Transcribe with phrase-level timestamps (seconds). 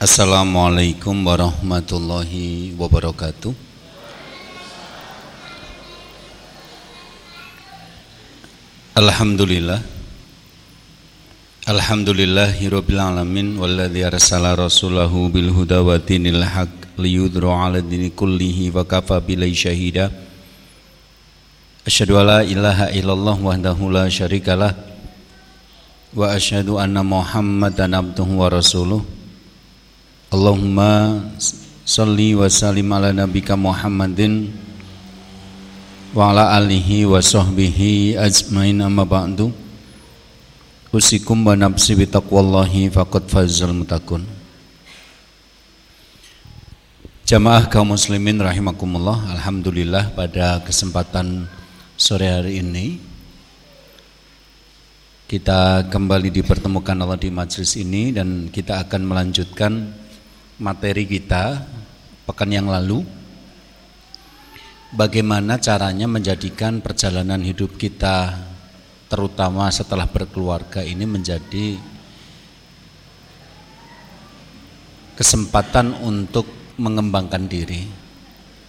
[0.00, 3.52] Assalamualaikum warahmatullahi wabarakatuh.
[8.96, 9.84] Alhamdulillah.
[11.68, 18.88] Alhamdulillahirabbil alamin walladzi arsala rasulahu bil huda wa dinil haq liyudra 'ala dini kullihi wa
[18.88, 20.08] kafa billahi syahida.
[21.84, 24.72] Asyhadu alla ilaha illallah wahdahu la syarikalah
[26.16, 29.19] wa asyhadu anna Muhammadan abduhu wa rasuluh.
[30.30, 31.26] Allahumma
[31.82, 34.54] salli wa sallim ala nabika Muhammadin
[36.14, 39.50] wa ala alihi wa sahbihi ajmain amma ba'du.
[40.94, 44.22] Usikum wa nafsi bi taqwallahi faqad fazal mutakun.
[47.26, 51.46] Jamaah kaum muslimin rahimakumullah Alhamdulillah pada kesempatan
[51.94, 52.98] sore hari ini
[55.30, 59.99] Kita kembali dipertemukan Allah di majelis ini Dan kita akan melanjutkan
[60.60, 61.64] materi kita
[62.30, 63.02] Pekan yang lalu.
[64.94, 68.38] Bagaimana caranya menjadikan perjalanan hidup kita
[69.10, 71.74] terutama setelah berkeluarga ini menjadi
[75.18, 76.46] kesempatan untuk
[76.78, 77.82] mengembangkan diri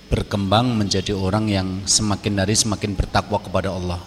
[0.09, 4.01] berkembang menjadi orang yang semakin hari semakin bertakwa kepada Allah.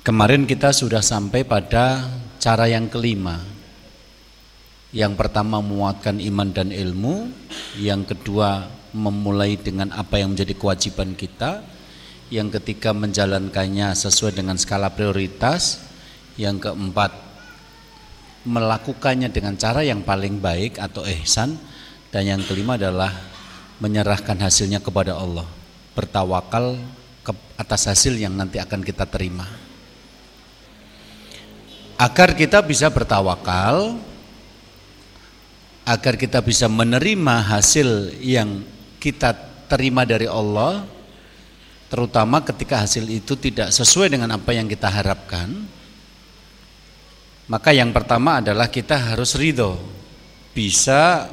[0.00, 2.08] Kemarin kita sudah sampai pada
[2.40, 3.53] cara yang kelima
[4.94, 7.26] yang pertama menguatkan iman dan ilmu,
[7.82, 11.66] yang kedua memulai dengan apa yang menjadi kewajiban kita,
[12.30, 15.82] yang ketiga menjalankannya sesuai dengan skala prioritas,
[16.38, 17.10] yang keempat
[18.46, 21.58] melakukannya dengan cara yang paling baik atau ihsan,
[22.14, 23.10] dan yang kelima adalah
[23.82, 25.50] menyerahkan hasilnya kepada Allah,
[25.98, 26.78] bertawakal
[27.26, 29.50] ke atas hasil yang nanti akan kita terima.
[31.98, 33.98] Agar kita bisa bertawakal,
[35.84, 38.64] agar kita bisa menerima hasil yang
[39.00, 39.36] kita
[39.68, 40.84] terima dari Allah
[41.92, 45.52] terutama ketika hasil itu tidak sesuai dengan apa yang kita harapkan
[47.44, 49.76] maka yang pertama adalah kita harus ridho
[50.56, 51.28] bisa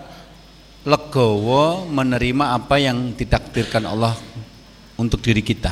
[0.84, 4.18] legowo menerima apa yang ditakdirkan Allah
[4.98, 5.72] untuk diri kita.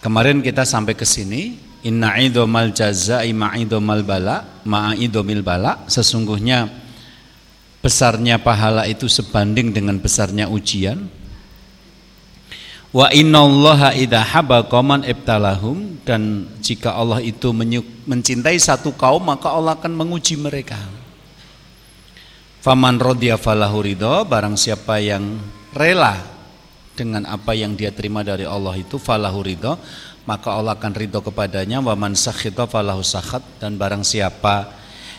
[0.00, 5.88] Kemarin kita sampai ke sini Inna idomal jazai ma'idomal bala ma'idomil bala.
[5.88, 6.68] Sesungguhnya
[7.80, 11.08] besarnya pahala itu sebanding dengan besarnya ujian.
[12.90, 17.54] Wa inna allaha idha haba qawman ibtalahum Dan jika Allah itu
[18.02, 20.74] mencintai satu kaum Maka Allah akan menguji mereka.
[22.60, 25.38] Faman rodya falahu ridho Barang siapa yang
[25.70, 26.18] rela
[26.98, 29.78] Dengan apa yang dia terima dari Allah itu Falahu ridho
[30.30, 34.70] maka Allah akan ridho kepadanya wa man sakhita falahu sakhat dan barang siapa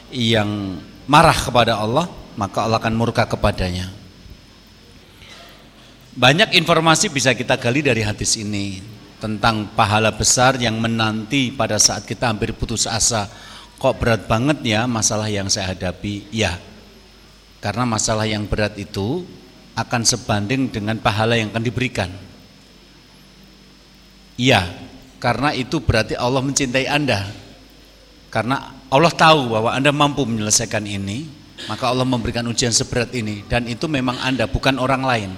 [0.08, 2.08] yang marah kepada Allah
[2.40, 3.92] maka Allah akan murka kepadanya.
[6.16, 8.80] Banyak informasi bisa kita gali dari hadis ini
[9.20, 13.28] tentang pahala besar yang menanti pada saat kita hampir putus asa.
[13.84, 16.32] Kok berat banget ya masalah yang saya hadapi?
[16.32, 16.56] Ya
[17.60, 19.28] karena masalah yang berat itu
[19.76, 22.08] akan sebanding dengan pahala yang akan diberikan.
[24.40, 24.91] Iya
[25.22, 27.30] karena itu berarti Allah mencintai Anda.
[28.34, 31.30] Karena Allah tahu bahwa Anda mampu menyelesaikan ini,
[31.70, 35.32] maka Allah memberikan ujian seberat ini dan itu memang Anda bukan orang lain.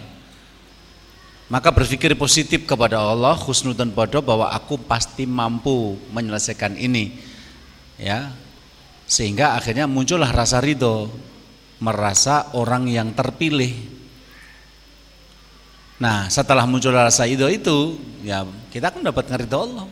[1.52, 3.36] Maka berpikir positif kepada Allah,
[3.76, 7.20] dan bodoh bahwa aku pasti mampu menyelesaikan ini.
[8.00, 8.32] Ya.
[9.04, 11.12] Sehingga akhirnya muncullah rasa ridho,
[11.84, 13.76] merasa orang yang terpilih,
[16.04, 17.96] Nah setelah muncul rasa ridho itu
[18.28, 18.44] ya
[18.76, 19.88] kita akan dapat ridho Allah.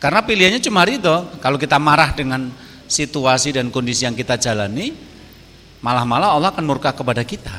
[0.00, 1.28] Karena pilihannya cuma ridho.
[1.44, 2.48] Kalau kita marah dengan
[2.88, 4.96] situasi dan kondisi yang kita jalani,
[5.84, 7.52] malah-malah Allah akan murka kepada kita.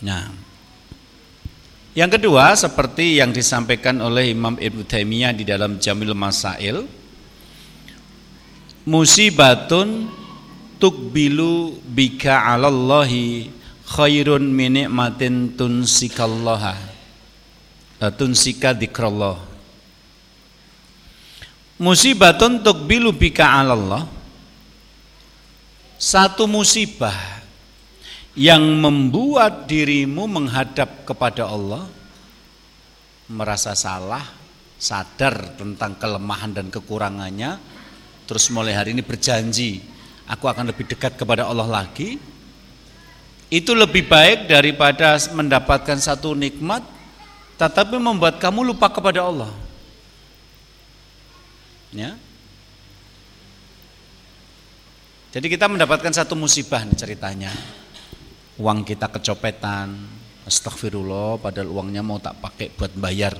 [0.00, 0.32] Nah,
[1.92, 6.88] yang kedua seperti yang disampaikan oleh Imam Ibnu Taimiyah di dalam Jamil Masail,
[8.88, 10.08] musibatun
[10.76, 13.48] tukbilu bika alallahi
[13.86, 16.96] khairun min nikmatin tunsikallaha.
[17.96, 19.40] Eh, tunsika dzikrallah
[21.80, 24.04] musibatun tukbilu bika Allah
[25.96, 27.16] satu musibah
[28.36, 31.88] yang membuat dirimu menghadap kepada Allah
[33.32, 34.28] merasa salah
[34.76, 37.56] sadar tentang kelemahan dan kekurangannya
[38.28, 39.80] terus mulai hari ini berjanji
[40.28, 42.20] aku akan lebih dekat kepada Allah lagi
[43.46, 46.82] itu lebih baik daripada mendapatkan satu nikmat
[47.56, 49.52] tetapi membuat kamu lupa kepada Allah.
[51.94, 52.12] Ya.
[55.32, 57.52] Jadi kita mendapatkan satu musibah nih ceritanya.
[58.56, 59.92] Uang kita kecopetan,
[60.48, 63.36] astagfirullah padahal uangnya mau tak pakai buat bayar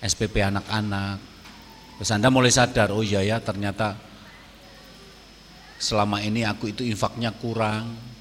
[0.00, 1.16] SPP anak-anak.
[1.96, 3.96] Terus Anda mulai sadar, oh iya ya ternyata
[5.80, 8.15] selama ini aku itu infaknya kurang.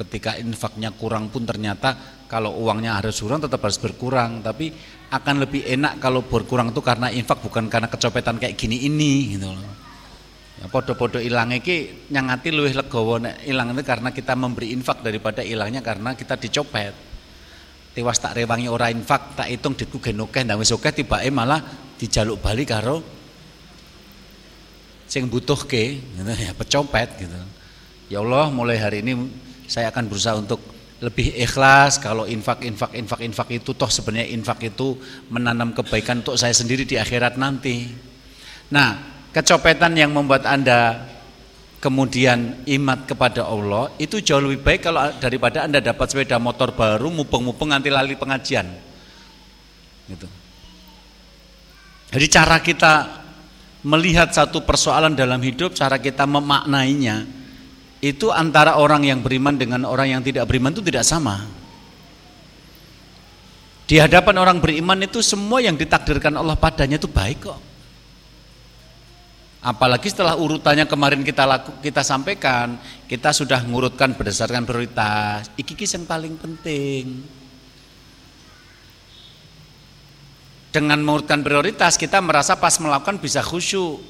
[0.00, 4.40] Ketika infaknya kurang pun ternyata kalau uangnya harus kurang tetap harus berkurang.
[4.40, 4.72] Tapi
[5.12, 9.52] akan lebih enak kalau berkurang itu karena infak bukan karena kecopetan kayak gini ini gitu
[9.52, 9.74] loh.
[10.60, 15.40] Ya, podo-podo ilang iki nyangati luwih legowo nek ilang itu karena kita memberi infak daripada
[15.40, 16.92] ilangnya karena kita dicopet.
[17.96, 21.60] Tiwas tak rewangi ora infak tak hitung ditku gen akeh ndang wis akeh tibake malah
[21.96, 23.02] dijaluk balik karo
[25.10, 27.40] sing butuhke gitu ya pecopet gitu.
[28.12, 29.16] Ya Allah mulai hari ini
[29.70, 30.58] saya akan berusaha untuk
[30.98, 34.98] lebih ikhlas kalau infak infak infak infak itu toh sebenarnya infak itu
[35.30, 37.86] menanam kebaikan untuk saya sendiri di akhirat nanti.
[38.74, 38.98] Nah,
[39.30, 41.06] kecopetan yang membuat Anda
[41.78, 47.08] kemudian imat kepada Allah itu jauh lebih baik kalau daripada Anda dapat sepeda motor baru
[47.08, 48.66] mupeng-mupeng nanti lali pengajian.
[50.10, 50.26] Gitu.
[52.10, 52.92] Jadi cara kita
[53.86, 57.39] melihat satu persoalan dalam hidup, cara kita memaknainya
[58.00, 61.44] itu antara orang yang beriman dengan orang yang tidak beriman itu tidak sama.
[63.84, 67.60] Di hadapan orang beriman itu semua yang ditakdirkan Allah padanya itu baik kok.
[69.60, 75.52] Apalagi setelah urutannya kemarin kita laku, kita sampaikan, kita sudah mengurutkan berdasarkan prioritas.
[75.60, 77.20] Iki yang paling penting.
[80.72, 84.00] Dengan mengurutkan prioritas, kita merasa pas melakukan bisa khusyuk.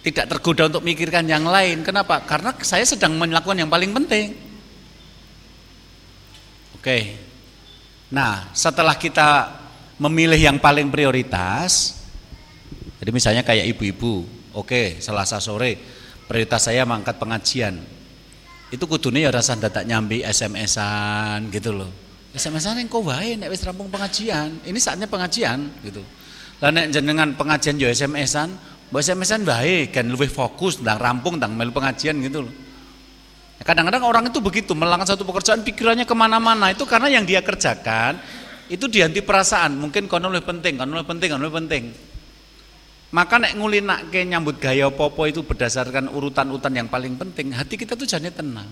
[0.00, 1.84] Tidak tergoda untuk mikirkan yang lain.
[1.84, 2.24] Kenapa?
[2.24, 4.32] Karena saya sedang melakukan yang paling penting.
[6.80, 7.20] Oke.
[8.08, 9.60] Nah, setelah kita
[10.00, 12.00] memilih yang paling prioritas,
[12.96, 15.78] jadi misalnya kayak ibu-ibu, Oke, Selasa sore
[16.26, 17.78] prioritas saya mangkat pengajian.
[18.70, 21.90] Itu kudune ya rasa dadak nyambi SMS-an gitu loh.
[22.34, 24.62] SMS-an yang kau wae nek wis rampung pengajian.
[24.62, 26.02] Ini saatnya pengajian gitu.
[26.62, 28.54] Lah nek jenengan pengajian yo SMS-an,
[28.90, 32.46] mbok SMS-an wae kan lebih fokus ndang rampung ndang melu pengajian gitu.
[33.62, 38.18] Kadang-kadang orang itu begitu melakukan satu pekerjaan pikirannya ke mana-mana itu karena yang dia kerjakan
[38.66, 41.84] itu dianti perasaan mungkin kono lebih penting, kono lebih penting, kono lebih penting.
[43.10, 43.58] Maka nek
[44.10, 48.70] ke nyambut gaya popo itu berdasarkan urutan-urutan yang paling penting, hati kita tuh jadi tenang.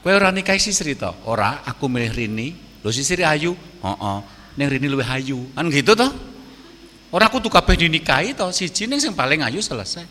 [0.00, 1.12] Kowe ora nikah sisri to?
[1.28, 2.56] Ora, aku milih Rini.
[2.80, 3.52] Lho sisri ayu?
[3.52, 3.84] Heeh.
[3.84, 4.20] Oh, oh.
[4.56, 5.44] Ning Rini luwih ayu.
[5.52, 6.08] Kan gitu toh?
[7.10, 10.06] Ora aku tuh kabeh dinikahi to, siji ning sing paling ayu selesai.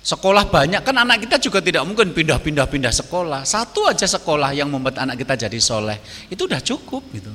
[0.00, 3.44] Sekolah banyak kan anak kita juga tidak mungkin pindah-pindah pindah sekolah.
[3.44, 6.00] Satu aja sekolah yang membuat anak kita jadi soleh
[6.32, 7.28] itu udah cukup gitu.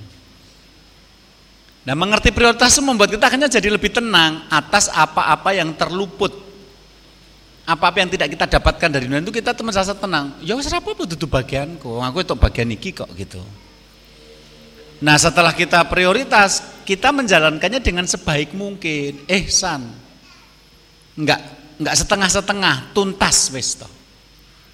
[1.86, 6.34] Nah mengerti prioritas itu membuat kita akhirnya jadi lebih tenang atas apa-apa yang terluput.
[7.70, 10.34] Apa-apa yang tidak kita dapatkan dari dunia itu kita merasa tenang.
[10.42, 13.42] Ya wis apa itu bagianku, aku itu bagian iki kok gitu.
[15.04, 19.28] Nah setelah kita prioritas, kita menjalankannya dengan sebaik mungkin.
[19.28, 19.84] Eh san,
[21.20, 21.42] enggak
[21.82, 23.90] enggak setengah-setengah, tuntas wis to.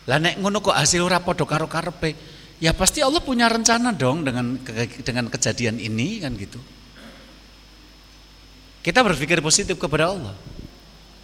[0.05, 2.13] Lah nek ngono kok hasil ora padha karo karepe,
[2.61, 4.61] ya pasti Allah punya rencana dong dengan
[5.01, 6.61] dengan kejadian ini kan gitu.
[8.81, 10.33] Kita berpikir positif kepada Allah.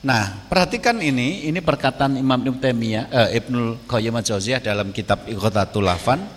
[0.05, 4.13] Nah, perhatikan ini, ini perkataan Imam Ibnu Taimiyah, eh, Ibnu Qayyim
[4.61, 6.36] dalam kitab Iqtatul Lafan.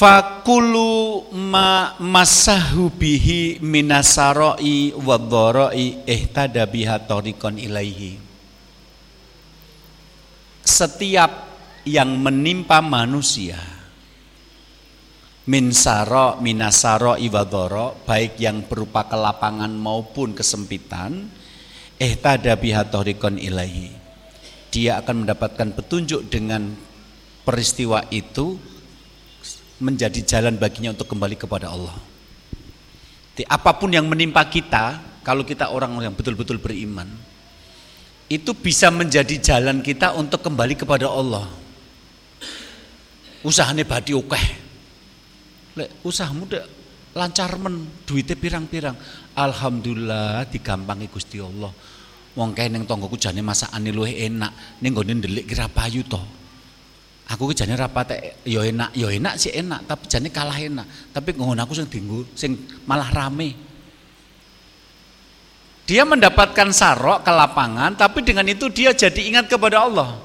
[0.00, 8.16] Fakulu ma masahu bihi minasaroi wa dharai ihtada biha tariqan ilaihi.
[10.64, 11.52] Setiap
[11.84, 13.60] yang menimpa manusia
[15.52, 21.28] min saro minasaro iwadoro baik yang berupa kelapangan maupun kesempitan
[22.00, 23.92] eh tada bihatorikon ilahi
[24.72, 26.72] dia akan mendapatkan petunjuk dengan
[27.44, 28.69] peristiwa itu
[29.80, 31.96] menjadi jalan baginya untuk kembali kepada Allah.
[33.34, 37.08] Jadi, apa pun yang menimpa kita kalau kita orang yang betul-betul beriman
[38.30, 41.48] itu bisa menjadi jalan kita untuk kembali kepada Allah.
[43.40, 44.68] Usahanya badi oke
[45.70, 46.44] lek usahamu
[47.16, 48.94] lancar men duitnya pirang-pirang.
[49.34, 51.72] Alhamdulillah digampangi Gusti Allah.
[52.36, 54.78] Wong kae ning tanggoku jane masakane luwih enak.
[54.84, 56.20] Ning gone ndelik kira payu to
[57.30, 60.86] aku ki jane rapate ya enak ya enak sih enak tapi jane kalah enak.
[61.14, 63.54] Tapi ngono aku sing dinggo sing malah rame.
[65.86, 70.18] Dia mendapatkan sarok ke lapangan tapi dengan itu dia jadi ingat kepada Allah.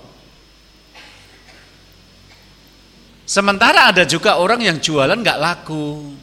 [3.25, 6.13] Sementara ada juga orang yang jualan nggak laku.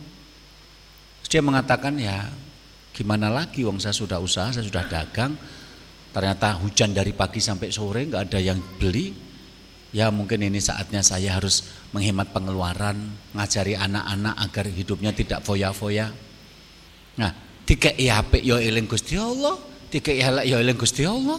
[1.26, 2.28] dia mengatakan ya
[2.92, 3.64] gimana lagi?
[3.64, 5.32] Wong saya sudah usaha, saya sudah dagang,
[6.12, 9.31] ternyata hujan dari pagi sampai sore nggak ada yang beli.
[9.92, 12.96] Ya mungkin ini saatnya saya harus menghemat pengeluaran,
[13.36, 16.08] ngajari anak-anak agar hidupnya tidak foya-foya.
[17.20, 17.30] Nah,
[17.68, 19.60] tiga apik ya eling Gusti Allah,
[19.92, 21.36] tiga elek ya eling Gusti Allah.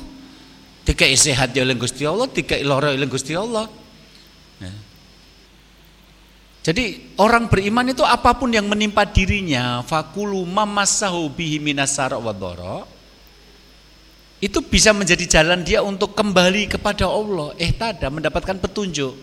[0.84, 3.66] Tiga sehat ya eling Gusti Allah, tiga lara eling Gusti Allah.
[4.62, 4.74] Ya.
[6.64, 12.32] Jadi orang beriman itu apa pun yang menimpa dirinya, fakulu mamassahu bihi minasara wa
[14.44, 17.56] itu bisa menjadi jalan dia untuk kembali kepada Allah.
[17.56, 19.16] Eh tada mendapatkan petunjuk.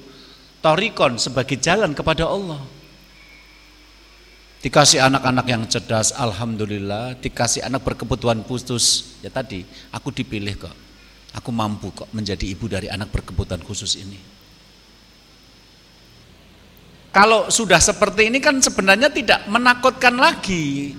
[0.64, 2.64] Torikon sebagai jalan kepada Allah.
[4.64, 7.20] Dikasih anak-anak yang cerdas, Alhamdulillah.
[7.20, 9.16] Dikasih anak berkebutuhan khusus.
[9.20, 10.72] Ya tadi, aku dipilih kok.
[11.36, 14.16] Aku mampu kok menjadi ibu dari anak berkebutuhan khusus ini.
[17.12, 20.96] Kalau sudah seperti ini kan sebenarnya tidak menakutkan lagi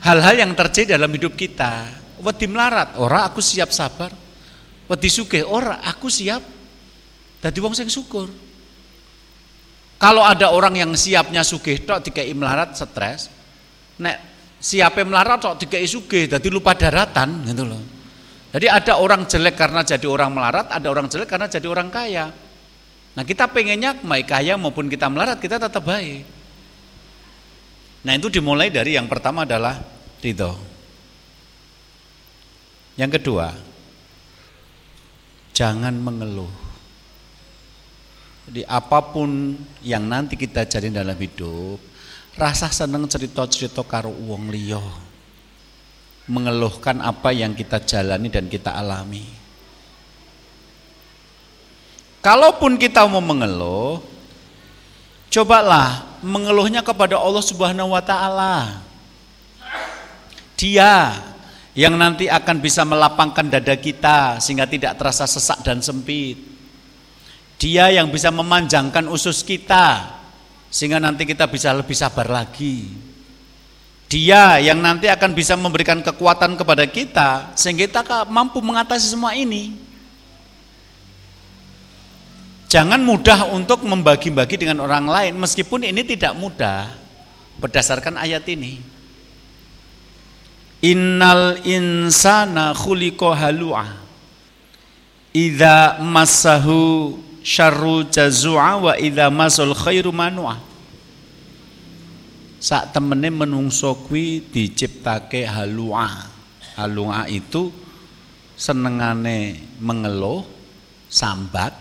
[0.00, 2.03] hal-hal yang terjadi dalam hidup kita.
[2.22, 4.12] Wedi melarat, ora aku siap sabar.
[4.84, 6.42] Wedi sugih, ora aku siap
[7.40, 8.28] dadi wong sing syukur.
[9.96, 13.32] Kalau ada orang yang siapnya sugih tok dikai melarat stres.
[14.00, 14.16] Nek
[14.60, 17.82] siapnya melarat tok dikai sugih dadi lupa daratan gitu loh.
[18.54, 22.30] Jadi ada orang jelek karena jadi orang melarat, ada orang jelek karena jadi orang kaya.
[23.14, 26.22] Nah kita pengennya baik kaya maupun kita melarat kita tetap baik.
[28.04, 29.80] Nah itu dimulai dari yang pertama adalah
[30.20, 30.73] ridho.
[32.94, 33.50] Yang kedua,
[35.50, 36.50] jangan mengeluh.
[38.44, 41.80] Jadi apa pun yang nanti kita jadi dalam hidup,
[42.36, 44.84] rasa seneng cerita-cerita karo uang liyo.
[46.24, 49.24] Mengeluhkan apa yang kita jalani dan kita alami.
[52.24, 54.00] Kalaupun kita mau mengeluh,
[55.28, 58.80] cobalah mengeluhnya kepada Allah Subhanahu wa taala.
[60.56, 61.20] Dia
[61.74, 66.38] yang nanti akan bisa melapangkan dada kita sehingga tidak terasa sesak dan sempit.
[67.58, 70.14] Dia yang bisa memanjangkan usus kita
[70.70, 72.86] sehingga nanti kita bisa lebih sabar lagi.
[74.06, 79.74] Dia yang nanti akan bisa memberikan kekuatan kepada kita sehingga kita mampu mengatasi semua ini.
[82.70, 86.90] Jangan mudah untuk membagi-bagi dengan orang lain meskipun ini tidak mudah
[87.58, 88.93] berdasarkan ayat ini.
[90.84, 94.04] Innal insana khuliqa halu'a.
[95.32, 100.60] Idza massahu syarru jazua wa idza masul khairu manua.
[102.60, 106.32] Sak temene menungso kuwi diciptake halua.
[106.76, 107.72] Halua itu
[108.56, 110.44] senengane mengeluh
[111.08, 111.76] sambat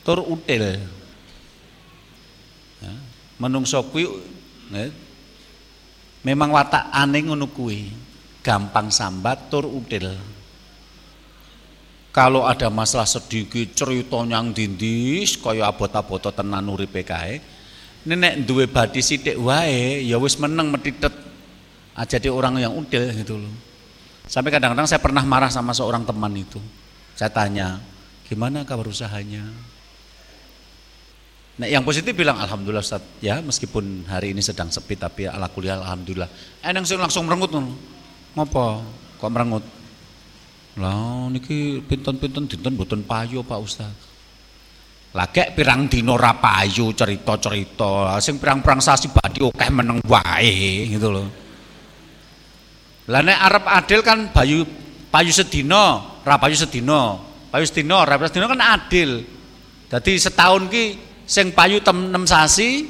[0.00, 0.80] tur util.
[2.80, 2.92] Ya,
[3.36, 4.08] menungso kuwi
[4.72, 4.88] ya,
[6.28, 7.88] memang watak aneh ngono kuwi.
[8.44, 10.12] Gampang sambat tur util
[12.18, 17.38] kalau ada masalah sedikit cerita yang dindis kaya abot-abot tenan uripe kae.
[18.10, 21.14] Nenek duwe badi sithik wae ya wis meneng metitet.
[21.94, 23.54] Ah, dia orang yang udil gitu loh.
[24.26, 26.58] Sampai kadang-kadang saya pernah marah sama seorang teman itu.
[27.14, 27.78] Saya tanya
[28.26, 29.46] gimana kabar usahanya
[31.58, 33.02] Nah, yang positif bilang alhamdulillah Ustaz.
[33.18, 36.30] Ya, meskipun hari ini sedang sepi tapi ala kuliah alhamdulillah.
[36.62, 37.74] Enang sing langsung merengut ngono.
[38.38, 38.86] Ngopo?
[39.18, 39.64] Kok merengut?
[40.78, 43.90] Lah niki pinten-pinten dinten mboten payu Pak Ustaz.
[45.18, 48.22] Lagek pirang dino ora payu cerita-cerita.
[48.22, 51.26] Sing pirang-pirang sasi badhe akeh meneng wae gitu loh.
[53.10, 54.62] Lah nek arep adil kan bayu
[55.10, 57.18] payu sedina, ora payu sedina.
[57.50, 59.26] Payu sedina, ora payu sedina kan adil.
[59.90, 62.88] Dadi setahun ki sing payu tem 6 sasi,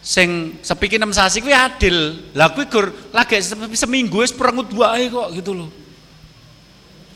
[0.00, 1.96] sing sepiki 6 sasi kuwi adil.
[2.32, 3.36] Lah kuwi gur lagi
[3.76, 5.70] seminggu wis perengut wae kok gitu loh.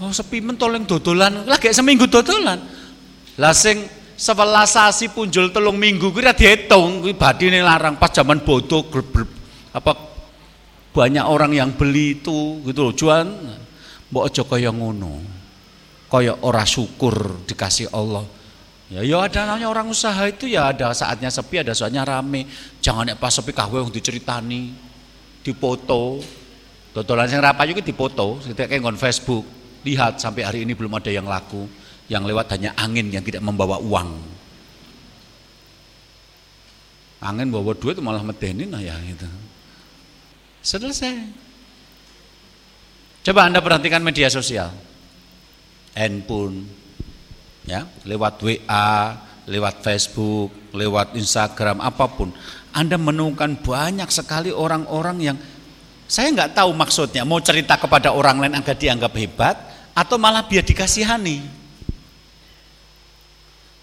[0.04, 2.60] Oh sepi mentol yang dodolan, lagi seminggu dodolan.
[3.40, 8.84] Lah sing sebelas sasi punjul telung minggu kira dihitung, kuwi badine larang pas zaman bodoh
[9.74, 9.92] apa
[10.94, 13.26] banyak orang yang beli itu gitu loh juan
[14.14, 15.18] mbok aja kaya ngono
[16.06, 18.22] kaya ora syukur dikasih Allah
[18.92, 22.44] ya ya ada namanya orang usaha itu ya ada saatnya sepi ada saatnya rame
[22.84, 24.76] jangan pas sepi kahwe yang diceritani
[25.40, 26.20] dipoto
[26.92, 31.28] dodolan sing rapayu ki dipoto kayak ngon Facebook Lihat sampai hari ini belum ada yang
[31.28, 31.68] laku.
[32.08, 34.10] Yang lewat hanya angin yang tidak membawa uang.
[37.20, 39.28] Angin bawa duit malah medenin nah ya gitu.
[40.64, 41.16] Selesai.
[43.24, 44.68] Coba Anda perhatikan media sosial.
[45.96, 46.68] Handphone,
[47.64, 49.16] ya, lewat WA,
[49.48, 52.32] lewat Facebook, lewat Instagram, apa pun,
[52.72, 55.36] Anda menemukan banyak sekali orang-orang yang
[56.04, 59.56] saya nggak tahu maksudnya mau cerita kepada orang lain agar dianggap hebat
[59.96, 61.64] atau malah biar dikasihani.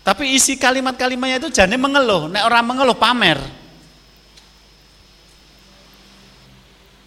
[0.01, 3.37] Tapi isi kalimat-kalimatnya itu jadi mengeluh, nek orang mengeluh pamer.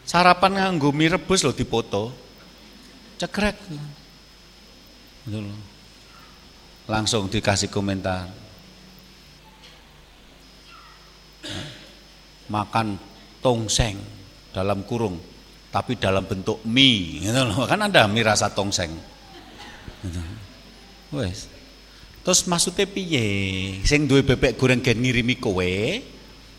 [0.04, 2.12] Sarapan nganggo mie rebus loh dipoto.
[3.19, 3.57] Cekrek.
[5.26, 5.74] Gitu loh.
[6.84, 8.28] Langsung dikasih komentar.
[12.44, 13.00] Makan
[13.40, 13.96] tongseng
[14.52, 15.16] dalam kurung
[15.72, 17.64] tapi dalam bentuk mie gitu loh.
[17.64, 18.92] Kan ada mie rasa tongseng.
[20.04, 20.22] Gitu.
[21.16, 21.48] Wes.
[22.24, 23.26] Terus maksudnya piye?
[23.84, 25.72] Sing duwe bebek goreng gen ngirimi kowe,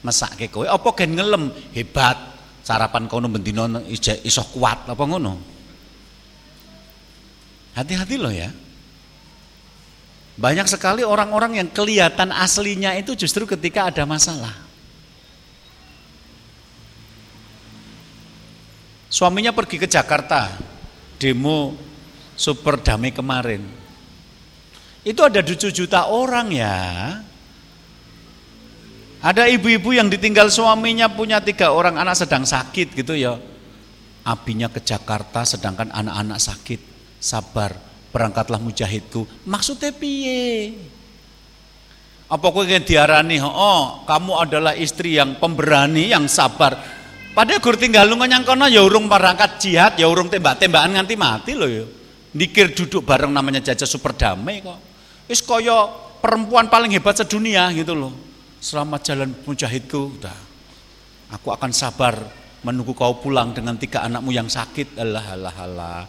[0.06, 1.54] mesake kowe apa gen ngelem?
[1.74, 2.18] Hebat.
[2.66, 5.38] Sarapan kono bendino iso kuat apa ngono?
[7.78, 8.50] Hati-hati loh ya.
[10.36, 14.52] Banyak sekali orang-orang yang kelihatan aslinya itu justru ketika ada masalah.
[19.08, 20.60] Suaminya pergi ke Jakarta,
[21.16, 21.72] demo
[22.36, 23.64] super damai kemarin.
[25.08, 26.76] Itu ada 7 juta orang ya.
[29.24, 33.40] Ada ibu-ibu yang ditinggal suaminya punya tiga orang anak sedang sakit gitu ya.
[34.28, 36.82] Abinya ke Jakarta sedangkan anak-anak sakit.
[37.24, 37.74] Sabar,
[38.16, 39.28] berangkatlah mujahidku.
[39.44, 40.72] Maksudnya piye?
[42.32, 46.80] Apa kowe diarani, "Oh, kamu adalah istri yang pemberani, yang sabar."
[47.36, 51.68] Padahal gur tinggal yang kono ya urung berangkat jihad, ya urung tembak-tembakan nganti mati loh
[51.68, 51.84] ya.
[52.32, 54.80] Dikir duduk bareng namanya jajah super damai kok.
[55.28, 55.84] Wis kaya
[56.24, 58.16] perempuan paling hebat sedunia gitu loh.
[58.64, 60.16] Selamat jalan mujahidku.
[60.16, 60.38] Udah.
[61.36, 62.16] Aku akan sabar
[62.64, 64.96] menunggu kau pulang dengan tiga anakmu yang sakit.
[64.96, 66.00] Allah Allah Allah.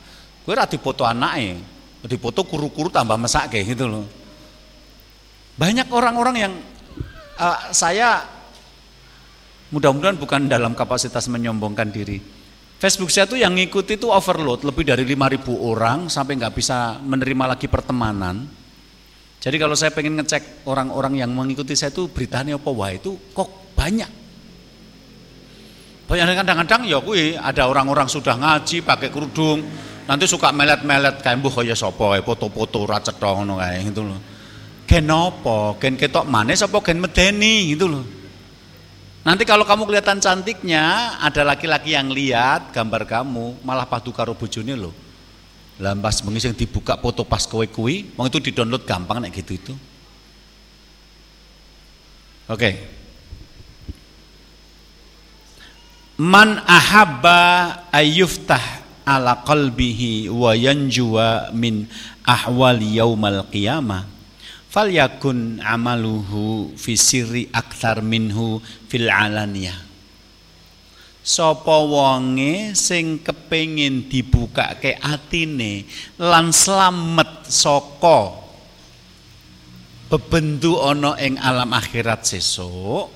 [0.46, 1.75] Gue rati foto anaknya.
[2.06, 4.06] Di foto kuru-kuru tambah mesak kayak gitu loh.
[5.58, 6.52] Banyak orang-orang yang
[7.42, 8.22] uh, saya
[9.74, 12.22] mudah-mudahan bukan dalam kapasitas menyombongkan diri.
[12.76, 17.56] Facebook saya tuh yang ngikuti itu overload lebih dari 5000 orang sampai nggak bisa menerima
[17.56, 18.44] lagi pertemanan
[19.46, 23.78] jadi kalau saya pengen ngecek orang-orang yang mengikuti saya itu beritanya apa wah itu kok
[23.78, 24.25] banyak.
[26.06, 29.66] Banyak kadang-kadang ya kui ada orang-orang sudah ngaji pakai kerudung,
[30.06, 34.20] nanti suka melet-melet kayak mbuh kaya sapa foto-foto ra cetha ngono kae gitu loh.
[34.86, 35.74] Gen apa?
[35.82, 38.04] Gen ketok manis apa gen medeni gitu loh.
[39.26, 44.78] Nanti kalau kamu kelihatan cantiknya, ada laki-laki yang lihat gambar kamu, malah padu karo bojone
[44.78, 44.94] loh
[45.76, 49.52] lah pas bengi sing dibuka foto pas kowe kuwi, wong itu di-download gampang nek gitu
[49.52, 49.74] itu.
[52.48, 52.56] Oke.
[52.56, 52.74] Okay.
[56.16, 58.64] Man ahabba ayyuftah
[59.04, 61.84] ala qalbihi wa yanjuwa min
[62.24, 64.08] ahwal yaumal qiyamah
[64.72, 69.76] falyakun amaluhu fi sirri akthar minhu fil alaniyah.
[71.20, 75.84] Sapa wonge sing kepengin dibukake atine
[76.16, 78.40] lan slamet saka
[80.08, 83.12] bebendu ana ing alam akhirat sesuk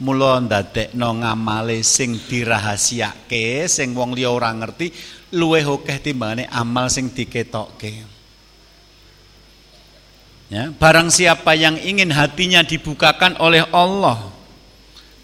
[0.00, 4.92] mula ndadekno ngamale sing dirahasiake sing wong liya ora ngerti
[5.32, 8.04] luwih akeh timbangane amal sing diketokke
[10.52, 14.36] ya barang siapa yang ingin hatinya dibukakan oleh Allah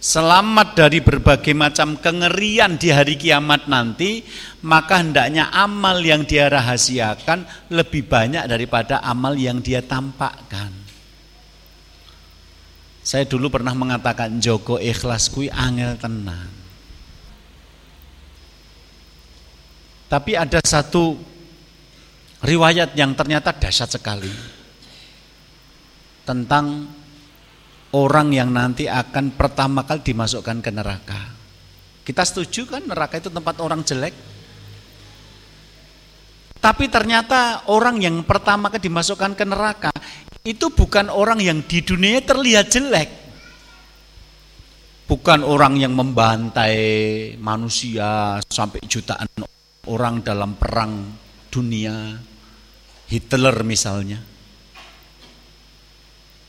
[0.03, 4.27] selamat dari berbagai macam kengerian di hari kiamat nanti,
[4.67, 10.82] maka hendaknya amal yang dia rahasiakan lebih banyak daripada amal yang dia tampakkan.
[13.03, 16.51] Saya dulu pernah mengatakan Joko ikhlas kui angel tenang.
[20.07, 21.19] Tapi ada satu
[22.47, 24.31] riwayat yang ternyata dahsyat sekali
[26.23, 26.87] tentang
[27.91, 31.21] orang yang nanti akan pertama kali dimasukkan ke neraka.
[32.07, 34.15] Kita setuju kan neraka itu tempat orang jelek?
[36.63, 39.91] Tapi ternyata orang yang pertama kali dimasukkan ke neraka
[40.43, 43.11] itu bukan orang yang di dunia terlihat jelek.
[45.07, 46.77] Bukan orang yang membantai
[47.39, 49.29] manusia sampai jutaan
[49.87, 51.15] orang dalam perang
[51.53, 52.19] dunia.
[53.13, 54.25] Hitler misalnya.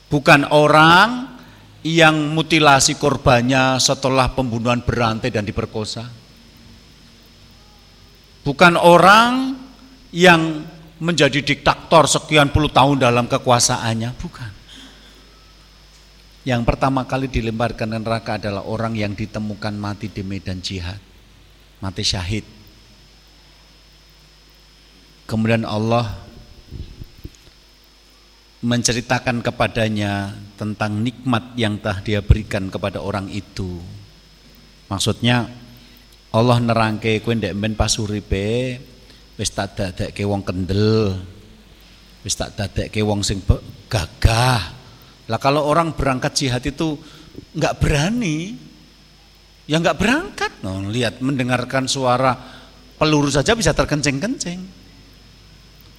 [0.08, 1.36] Bukan orang
[1.84, 6.08] yang mutilasi korbannya setelah pembunuhan berantai dan diperkosa.
[8.48, 9.60] Bukan orang
[10.16, 10.64] yang
[11.04, 14.52] menjadi diktator sekian puluh tahun dalam kekuasaannya, bukan.
[16.48, 21.00] Yang pertama kali dilemparkan ke neraka adalah orang yang ditemukan mati di medan jihad,
[21.84, 22.48] mati syahid.
[25.28, 26.08] Kemudian Allah
[28.64, 33.80] menceritakan kepadanya tentang nikmat yang telah dia berikan kepada orang itu.
[34.88, 35.48] Maksudnya
[36.32, 38.80] Allah nerangke kowe ndek men pasuripe
[39.40, 41.18] wis tak dadekke wong kendel.
[42.24, 43.44] Wis tak dadekke wong sing
[43.92, 44.62] gagah.
[45.28, 47.00] Lah kalau orang berangkat jihad itu
[47.56, 48.54] nggak berani,
[49.66, 50.52] ya nggak berangkat.
[50.64, 52.36] No, lihat mendengarkan suara
[52.96, 54.60] peluru saja bisa terkencing-kencing.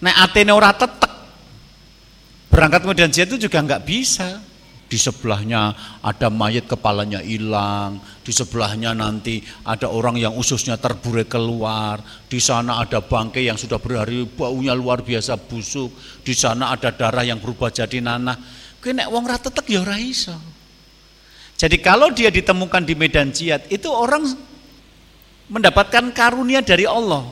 [0.05, 1.15] Nek atene ora tetek
[2.55, 4.39] Berangkat kemudian jihad itu juga nggak bisa.
[4.85, 5.73] Di sebelahnya
[6.05, 12.85] ada mayat kepalanya hilang, di sebelahnya nanti ada orang yang ususnya terburai keluar, di sana
[12.85, 17.73] ada bangkai yang sudah berhari baunya luar biasa busuk, di sana ada darah yang berubah
[17.73, 18.37] jadi nanah.
[18.79, 20.37] Kene wong ra tetek ya ora iso.
[21.57, 24.27] Jadi kalau dia ditemukan di medan jihad itu orang
[25.49, 27.25] mendapatkan karunia dari Allah.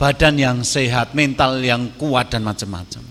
[0.00, 3.04] Badan yang sehat, mental yang kuat dan macam-macam.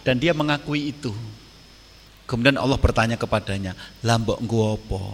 [0.00, 1.12] Dan dia mengakui itu.
[2.32, 5.04] Kemudian Allah bertanya kepadanya, lambok apa?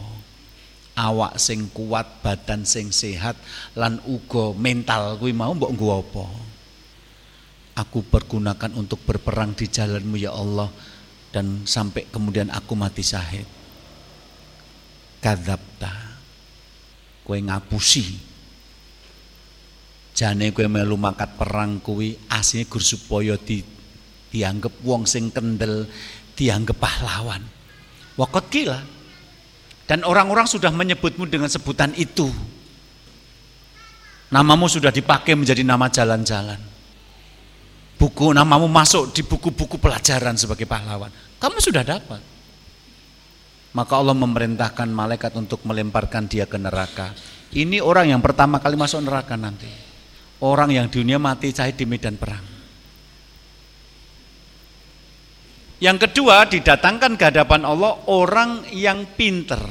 [0.94, 3.34] Awak sing kuat, badan sing sehat,
[3.74, 6.26] lan ugo mental kuwi mau mbok apa?
[7.82, 10.70] Aku pergunakan untuk berperang di jalanmu ya Allah
[11.34, 13.50] dan sampai kemudian aku mati syahid.
[15.18, 15.90] Kadzabta.
[17.26, 18.14] Kowe ngapusi.
[20.14, 23.62] Jane kowe melu makat perang kuwi asine gur supaya di
[24.28, 25.88] dianggap wong sing kendel,
[26.38, 27.42] dianggap pahlawan.
[28.14, 28.78] Wakot gila.
[29.90, 32.30] Dan orang-orang sudah menyebutmu dengan sebutan itu.
[34.30, 36.60] Namamu sudah dipakai menjadi nama jalan-jalan.
[37.98, 41.10] Buku namamu masuk di buku-buku pelajaran sebagai pahlawan.
[41.42, 42.22] Kamu sudah dapat.
[43.74, 47.10] Maka Allah memerintahkan malaikat untuk melemparkan dia ke neraka.
[47.50, 49.68] Ini orang yang pertama kali masuk neraka nanti.
[50.44, 52.47] Orang yang dunia mati cahit di medan perang.
[55.78, 59.62] Yang kedua didatangkan ke hadapan Allah orang yang pinter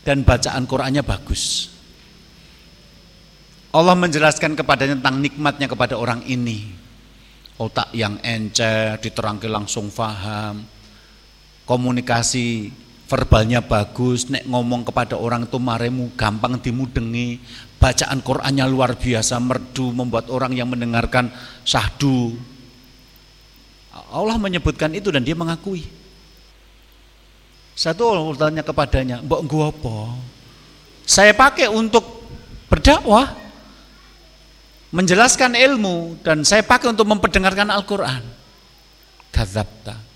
[0.00, 1.68] dan bacaan Qur'annya bagus.
[3.76, 6.72] Allah menjelaskan kepadanya tentang nikmatnya kepada orang ini.
[7.60, 10.64] Otak yang encer, diterangkan langsung faham.
[11.68, 12.72] Komunikasi
[13.04, 17.36] verbalnya bagus, nek ngomong kepada orang itu maremu gampang dimudengi.
[17.76, 21.28] Bacaan Qur'annya luar biasa, merdu, membuat orang yang mendengarkan
[21.60, 22.32] sahdu,
[24.10, 25.86] Allah menyebutkan itu dan dia mengakui.
[27.76, 29.96] Satu orang bertanya kepadanya, "Mbok apa?"
[31.06, 32.02] Saya pakai untuk
[32.66, 33.30] berdakwah,
[34.90, 38.24] menjelaskan ilmu dan saya pakai untuk memperdengarkan Al-Qur'an.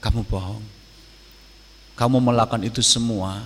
[0.01, 0.65] Kamu bohong.
[1.95, 3.45] Kamu melakukan itu semua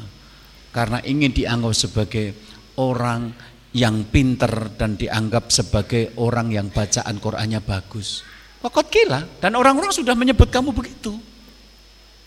[0.70, 2.38] karena ingin dianggap sebagai
[2.78, 3.34] orang
[3.74, 8.22] yang pinter dan dianggap sebagai orang yang bacaan Qur'annya bagus.
[8.64, 11.12] Wakot gila dan orang-orang sudah menyebut kamu begitu.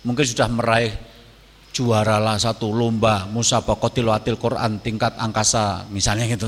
[0.05, 0.93] Mungkin sudah meraih
[1.73, 6.45] juara lah satu lomba musabakotil watil Quran tingkat angkasa misalnya gitu.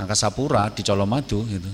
[0.00, 1.68] Angkasa Pura di Colomadu gitu.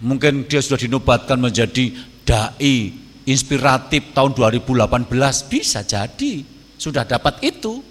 [0.00, 1.92] Mungkin dia sudah dinobatkan menjadi
[2.24, 5.12] dai inspiratif tahun 2018
[5.52, 6.40] bisa jadi
[6.80, 7.84] sudah dapat itu.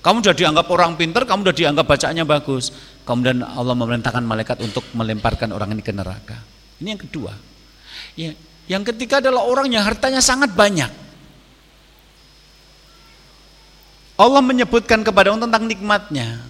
[0.00, 2.72] Kamu sudah dianggap orang pinter, kamu sudah dianggap bacaannya bagus.
[3.04, 6.57] Kemudian Allah memerintahkan malaikat untuk melemparkan orang ini ke neraka.
[6.78, 7.32] Ini yang kedua.
[8.14, 8.34] Ya,
[8.70, 10.90] yang ketiga adalah orang yang hartanya sangat banyak.
[14.18, 16.42] Allah menyebutkan kepada orang tentang nikmatnya.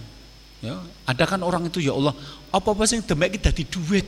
[0.59, 2.11] Ya, ada kan orang itu ya Allah,
[2.51, 4.05] apa-apa sih demek kita di duit.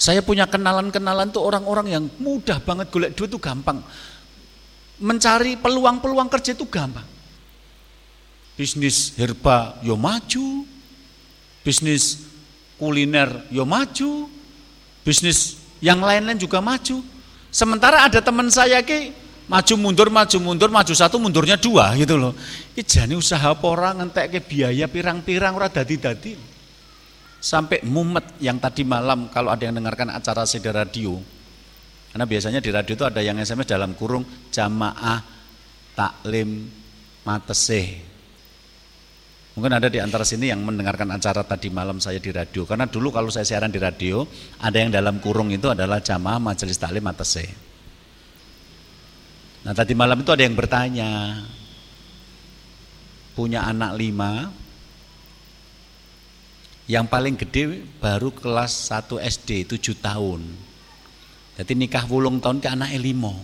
[0.00, 3.84] Saya punya kenalan-kenalan tuh orang-orang yang mudah banget golek duit itu gampang.
[4.96, 7.04] Mencari peluang-peluang kerja itu gampang.
[8.56, 10.64] Bisnis herba yo ya maju,
[11.60, 12.29] bisnis
[12.80, 14.32] kuliner yo ya maju,
[15.04, 17.04] bisnis yang lain-lain juga maju.
[17.52, 19.12] Sementara ada teman saya ki
[19.50, 22.32] maju mundur maju mundur maju satu mundurnya dua gitu loh.
[22.80, 26.48] Jane usaha orang ngentek ke biaya pirang-pirang ora dadi-dadi.
[27.40, 31.20] Sampai mumet yang tadi malam kalau ada yang dengarkan acara CD radio.
[32.12, 35.22] Karena biasanya di radio itu ada yang SMS dalam kurung jamaah
[35.94, 36.68] taklim
[37.22, 38.09] mateseh
[39.50, 42.62] Mungkin ada di antara sini yang mendengarkan acara tadi malam saya di radio.
[42.62, 44.22] Karena dulu kalau saya siaran di radio,
[44.62, 47.50] ada yang dalam kurung itu adalah jamaah majelis taklim atase.
[49.66, 51.42] Nah tadi malam itu ada yang bertanya,
[53.34, 54.54] punya anak lima,
[56.86, 60.46] yang paling gede baru kelas 1 SD 7 tahun.
[61.58, 63.34] Jadi nikah wulung tahun ke anak limo.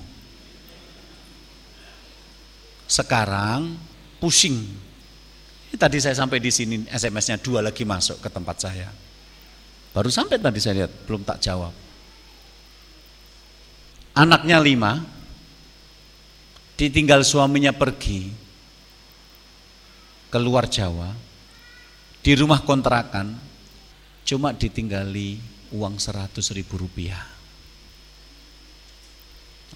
[2.87, 3.75] Sekarang
[4.23, 4.86] pusing
[5.75, 8.89] Tadi saya sampai di sini SMS-nya dua lagi masuk ke tempat saya.
[9.91, 11.73] Baru sampai tadi saya lihat, belum tak jawab.
[14.17, 15.03] Anaknya lima,
[16.77, 18.29] ditinggal suaminya pergi
[20.29, 21.13] keluar Jawa,
[22.21, 23.37] di rumah kontrakan,
[24.25, 25.41] cuma ditinggali
[25.73, 27.25] uang seratus ribu rupiah.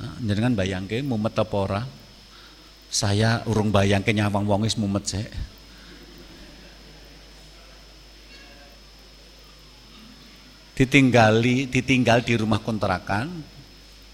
[0.00, 1.82] Nah, jangan bayangke mumet apa ora?
[2.90, 5.24] Saya urung bayangke nyawang wongis mumet sih.
[10.80, 13.28] Ditinggali ditinggal di rumah kontrakan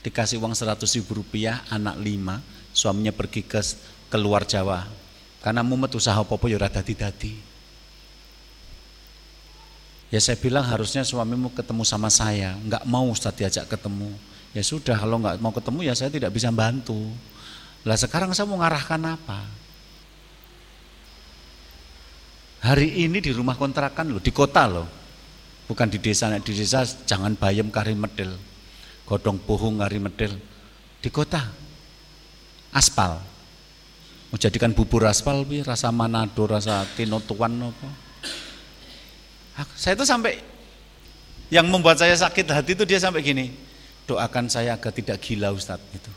[0.03, 2.43] dikasih uang seratus ribu rupiah anak lima
[2.75, 3.63] suaminya pergi ke
[4.11, 4.83] keluar Jawa.
[5.39, 7.39] Karena mumet usaha apa-apa ya dadi-dadi.
[10.11, 14.11] Ya saya bilang harusnya suamimu ketemu sama saya nggak mau Ustaz diajak ketemu.
[14.51, 16.99] Ya sudah kalau nggak mau ketemu ya saya tidak bisa bantu.
[17.87, 19.47] Lah sekarang saya mau ngarahkan apa?
[22.67, 25.06] Hari ini di rumah kontrakan loh di kota loh
[25.67, 28.35] bukan di desa di desa jangan bayam kari medel
[29.07, 30.35] godong pohong kari medel
[30.99, 31.47] di kota
[32.75, 33.23] aspal.
[34.27, 37.89] Mau jadikan bubur aspal bi rasa manado rasa tinotuan apa?
[39.79, 40.43] Saya itu sampai
[41.49, 43.55] yang membuat saya sakit hati itu dia sampai gini
[44.07, 46.13] doakan saya agar tidak gila Ustadz itu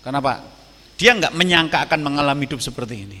[0.00, 0.40] kenapa
[0.96, 3.20] dia nggak menyangka akan mengalami hidup seperti ini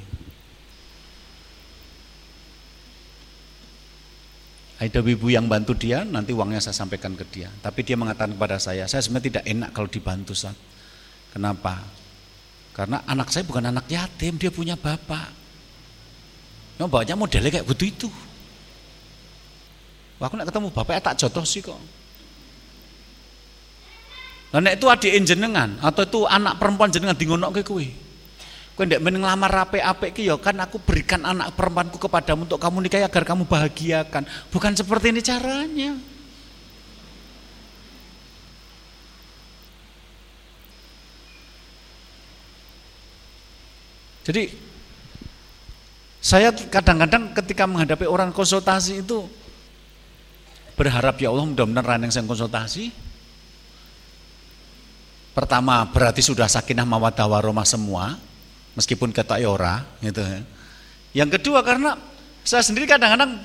[4.82, 7.46] Ada ibu yang bantu dia, nanti uangnya saya sampaikan ke dia.
[7.62, 10.58] Tapi dia mengatakan kepada saya, saya sebenarnya tidak enak kalau dibantu saat.
[11.30, 11.86] Kenapa?
[12.74, 15.30] Karena anak saya bukan anak yatim, dia punya bapak.
[16.82, 18.08] Yang bapaknya modelnya kayak begitu itu.
[20.18, 21.78] Wah, aku nak ketemu bapak tak jodoh sih kok.
[24.50, 28.01] Nah, itu adik jenengan atau itu anak perempuan jenengan di ngonok ke kue.
[28.82, 33.06] Kau tidak ngelamar rapi-apik ki ya kan aku berikan anak perempuanku kepadamu untuk kamu nikahi
[33.06, 34.26] agar kamu bahagiakan.
[34.50, 35.94] Bukan seperti ini caranya.
[44.26, 44.50] Jadi
[46.18, 49.30] saya kadang-kadang ketika menghadapi orang konsultasi itu
[50.74, 52.90] berharap ya Allah mudah-mudahan yang saya konsultasi
[55.38, 58.31] pertama berarti sudah sakinah mawadah warahmah semua
[58.78, 60.40] meskipun kata ora gitu ya.
[61.12, 61.96] Yang kedua karena
[62.42, 63.38] saya sendiri kadang-kadang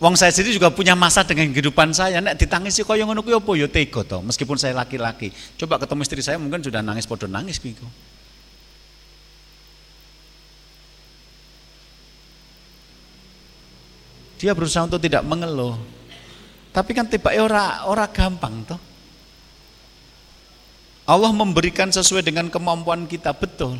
[0.00, 3.50] wong saya sendiri juga punya masa dengan kehidupan saya nek ditangisi kaya ngono kuwi apa
[3.60, 5.30] ya tega to meskipun saya laki-laki.
[5.60, 7.76] Coba ketemu istri saya mungkin sudah nangis podo nangis kuwi
[14.40, 15.76] Dia berusaha untuk tidak mengeluh.
[16.72, 18.80] Tapi kan tiba ora ora gampang toh.
[21.04, 23.76] Allah memberikan sesuai dengan kemampuan kita betul.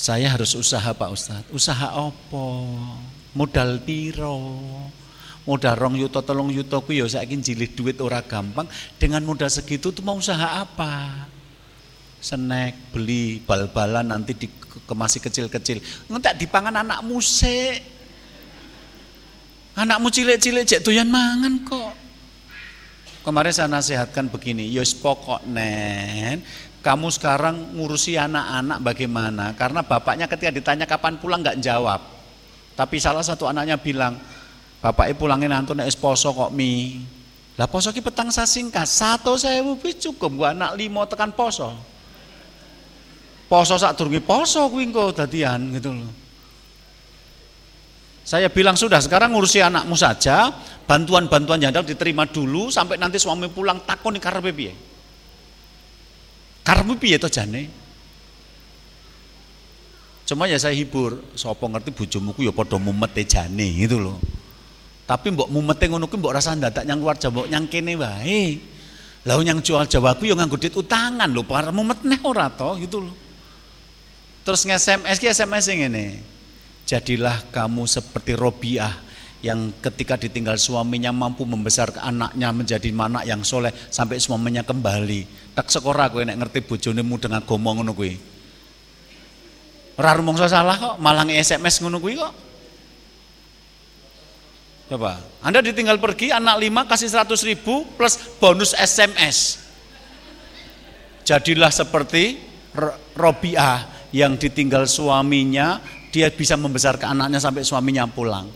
[0.00, 1.52] Saya harus usaha Pak Ustadz.
[1.52, 2.46] Usaha apa?
[3.36, 4.40] Modal piro?
[5.44, 8.64] Modal rong yuto tolong yuto ku ya saiki jilid duit ora gampang.
[8.96, 11.28] Dengan modal segitu tuh mau usaha apa?
[12.16, 16.08] Snack, beli bal-balan nanti dikemasi kecil-kecil.
[16.08, 17.84] Ngentak dipangan anak musik.
[19.76, 21.92] Anakmu cilik-cilik cek doyan mangan kok.
[23.20, 26.40] Kemarin saya nasihatkan begini, yos pokok nen,
[26.80, 29.52] kamu sekarang ngurusi anak-anak bagaimana?
[29.52, 32.00] Karena bapaknya ketika ditanya kapan pulang nggak jawab.
[32.72, 34.16] Tapi salah satu anaknya bilang,
[34.80, 37.04] bapaknya pulangin nanti nek poso kok mi.
[37.60, 41.76] Lah poso ki petang sasingkat, satu saya wis cukup gua anak limo tekan poso.
[43.52, 46.19] Poso sak durunge poso kuwi engko dadian gitu loh.
[48.30, 50.54] Saya bilang sudah sekarang ngurusi anakmu saja,
[50.86, 54.70] bantuan-bantuan yang diterima dulu sampai nanti suami pulang takoni karepe piye.
[56.62, 57.66] Karepe piye to jane?
[60.30, 64.22] Cuma ya saya hibur, sapa ngerti bojomu ku ya padha mumete jane gitu loh.
[65.10, 68.62] Tapi mbok mumete ngono ku mbok rasa ndadak nyang luar Jawa, nyang kene wae.
[69.26, 72.78] Lah yang jual Jawa ku yo nganggo duit utangan lho, para mumet neh ora to
[72.78, 73.16] gitu loh.
[74.46, 76.38] Terus nge-SMS ki SMS ngene
[76.90, 78.90] jadilah kamu seperti Robiah
[79.46, 85.54] yang ketika ditinggal suaminya mampu membesarkan anaknya menjadi anak yang soleh sampai suaminya kembali.
[85.54, 86.66] Tak sekolah gue nek ngerti
[87.06, 88.18] mu dengan gomong ngono gue.
[90.02, 92.34] Ora rumangsa salah kok, malah SMS ngono kuwi kok.
[94.90, 99.62] Coba, Anda ditinggal pergi anak lima kasih 100 ribu plus bonus SMS.
[101.22, 102.42] Jadilah seperti
[103.14, 105.78] Robiah yang ditinggal suaminya
[106.10, 108.50] dia bisa membesarkan anaknya sampai suaminya pulang.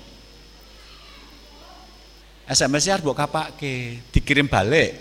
[2.44, 3.16] SMS-nya harus buat
[3.56, 5.00] ke dikirim balik.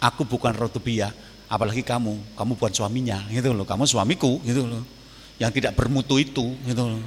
[0.00, 1.12] Aku bukan rotubia,
[1.50, 3.66] Apalagi kamu, kamu bukan suaminya, gitu loh.
[3.66, 4.86] Kamu suamiku, gitu loh.
[5.42, 7.02] Yang tidak bermutu itu, gitu loh.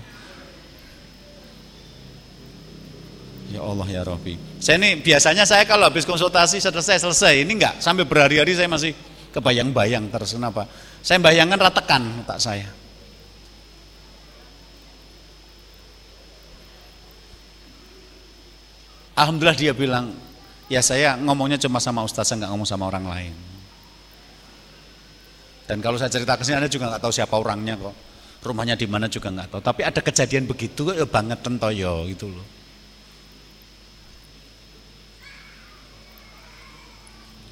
[3.56, 4.36] Ya Allah ya Rabbi.
[4.60, 8.92] Saya ini biasanya saya kalau habis konsultasi selesai selesai, ini enggak sampai berhari-hari saya masih
[9.32, 10.68] kebayang-bayang terus kenapa?
[11.00, 12.68] Saya bayangkan ratakan otak saya.
[19.14, 20.10] Alhamdulillah dia bilang,
[20.66, 23.36] ya saya ngomongnya cuma sama ustaz, saya nggak ngomong sama orang lain.
[25.70, 27.96] Dan kalau saya cerita ke sini Anda juga nggak tahu siapa orangnya kok.
[28.44, 29.62] Rumahnya di mana juga nggak tahu.
[29.64, 32.48] Tapi ada kejadian begitu ya banget tentoyo gitu loh.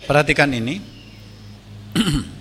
[0.03, 0.75] Perhatikan ini.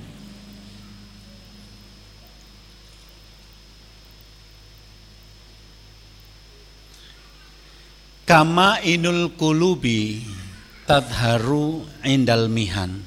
[8.30, 10.22] Kama inul kulubi
[10.86, 13.02] tadharu indal mihan.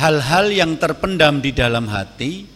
[0.00, 2.48] Hal-hal yang terpendam di dalam hati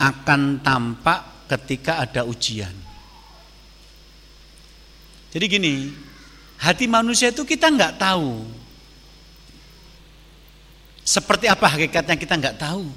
[0.00, 2.72] akan tampak ketika ada ujian.
[5.28, 5.92] Jadi gini,
[6.64, 8.48] hati manusia itu kita nggak tahu.
[11.04, 12.88] Seperti apa hakikatnya kita nggak tahu.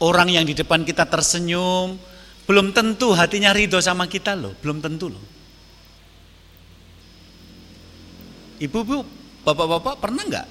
[0.00, 2.00] Orang yang di depan kita tersenyum,
[2.46, 5.24] belum tentu hatinya ridho sama kita loh, belum tentu loh.
[8.62, 8.98] Ibu-ibu,
[9.42, 10.48] bapak-bapak pernah nggak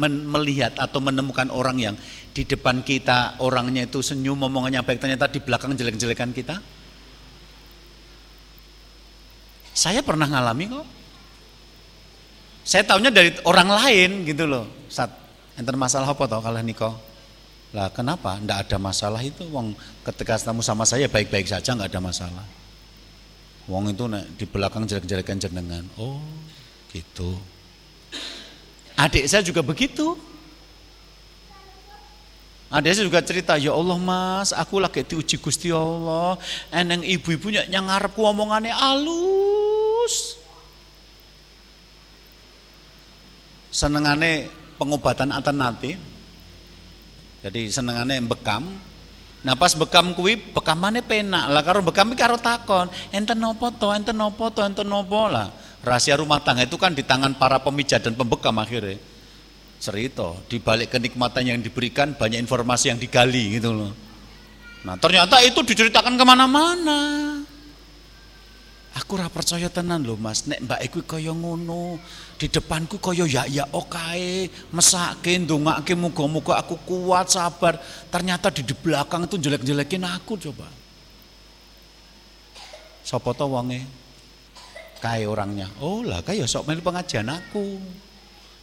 [0.00, 1.94] melihat atau menemukan orang yang
[2.32, 6.56] di depan kita orangnya itu senyum, omongannya baik, ternyata di belakang jelek-jelekan kita?
[9.72, 10.86] Saya pernah ngalami kok.
[12.62, 14.64] Saya tahunya dari orang lain gitu loh.
[14.88, 15.12] Saat
[15.56, 17.11] enter masalah apa tau kalau niko?
[17.72, 18.36] Lah kenapa?
[18.36, 19.48] Nggak ada masalah itu.
[19.48, 19.72] Wong
[20.04, 22.46] ketika kamu sama saya baik-baik saja nggak ada masalah.
[23.64, 24.04] Wong itu
[24.36, 25.84] di belakang jelek-jelekan jenengan.
[25.96, 26.20] Oh
[26.92, 27.40] gitu.
[29.00, 30.12] Adik saya juga begitu.
[32.72, 36.40] Adik saya juga cerita, ya Allah mas, aku lagi diuji Gusti Allah.
[36.72, 40.40] Eneng ibu-ibunya yang ngarep omongannya alus.
[43.72, 46.11] Senengane pengobatan alternatif
[47.42, 48.62] jadi senengane bekam.
[49.42, 51.50] Nah pas bekam kuwi bekamane penak.
[51.50, 55.50] Lah karo bekam iki karo takon, enten nopo to, enten nopo to, enten nopo lah.
[55.82, 59.02] Rahasia rumah tangga itu kan di tangan para pemijat dan pembekam akhirnya.
[59.82, 63.90] Cerita, di balik kenikmatan yang diberikan banyak informasi yang digali gitu loh.
[64.86, 67.31] Nah ternyata itu diceritakan ke mana-mana.
[68.92, 71.96] Aku ora percaya tenan lho Mas, nek mbak iku kaya ngono,
[72.36, 77.80] di depanku kaya ya ya okae, mesake ndongake muga-muga aku kuat sabar.
[78.12, 80.68] Ternyata di, di belakang itu jelek-jelekin aku coba.
[83.00, 83.80] Sopo to wonge?
[85.00, 85.72] Kae orangnya.
[85.80, 87.80] Oh lah kaya sok melu pengajian aku.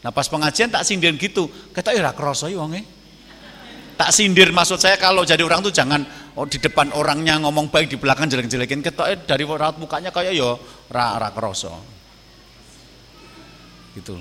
[0.05, 2.98] Nah pas pengajian tak sindir gitu, kata ora krasa wonge
[3.99, 5.99] tak sindir maksud saya kalau jadi orang tuh jangan
[6.39, 10.55] oh di depan orangnya ngomong baik di belakang jelek-jelekin ketok dari raut mukanya kayak yo
[10.87, 11.75] ra ra kroso
[13.99, 14.15] gitu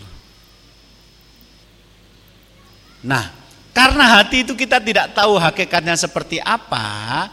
[3.06, 3.30] nah
[3.70, 7.30] karena hati itu kita tidak tahu hakikatnya seperti apa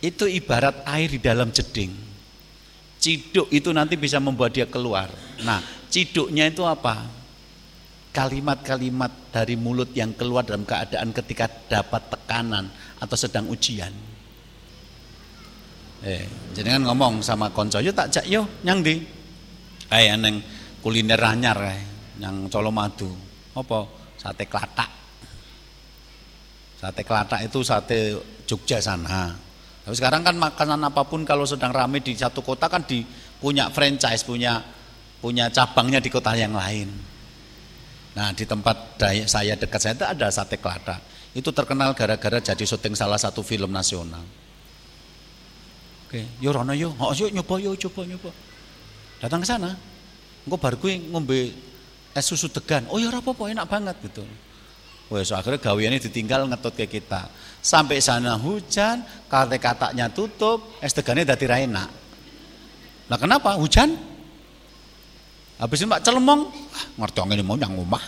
[0.00, 1.92] itu ibarat air di dalam jeding.
[3.00, 5.08] Ciduk itu nanti bisa membuat dia keluar.
[5.40, 7.08] Nah ciduknya itu apa
[8.10, 12.66] kalimat-kalimat dari mulut yang keluar dalam keadaan ketika dapat tekanan
[12.98, 13.94] atau sedang ujian.
[16.00, 16.24] Eh,
[16.56, 18.96] jadi kan ngomong sama konco, yo tak jak yo nyang di.
[19.90, 20.42] Eh, neng
[20.80, 21.80] kuliner anyar eh,
[22.18, 23.10] yang Colomadu.
[23.54, 23.84] Apa?
[24.16, 24.90] Sate kelatak.
[26.80, 28.16] Sate kelatak itu sate
[28.48, 29.36] Jogja sana.
[29.84, 33.04] Tapi sekarang kan makanan apa pun kalau sedang rame di satu kota kan di
[33.40, 34.60] punya franchise, punya
[35.20, 37.09] punya cabangnya di kota yang lain.
[38.14, 38.98] Nah di tempat
[39.30, 40.98] saya dekat saya itu ada sate kelada.
[41.30, 44.22] Itu terkenal gara-gara jadi syuting salah satu film nasional.
[46.10, 48.34] Oke, yo rono yo, oh, yo nyoba yo coba nyoba.
[49.22, 49.78] Datang ke sana,
[50.42, 51.54] engko bar kuwi ngombe
[52.10, 52.82] es susu degan.
[52.90, 54.26] Oh ya ora apa-apa enak banget gitu.
[55.10, 57.30] Wes akhirnya gawiannya ditinggal ngetut ke kita.
[57.62, 61.88] Sampai sana hujan, kate kataknya tutup, es degannya dadi ra enak.
[63.06, 63.54] Nah kenapa?
[63.54, 64.09] Hujan?
[65.60, 68.00] Habis itu Mbak Celemong, ah, ngerti ini mau yang rumah.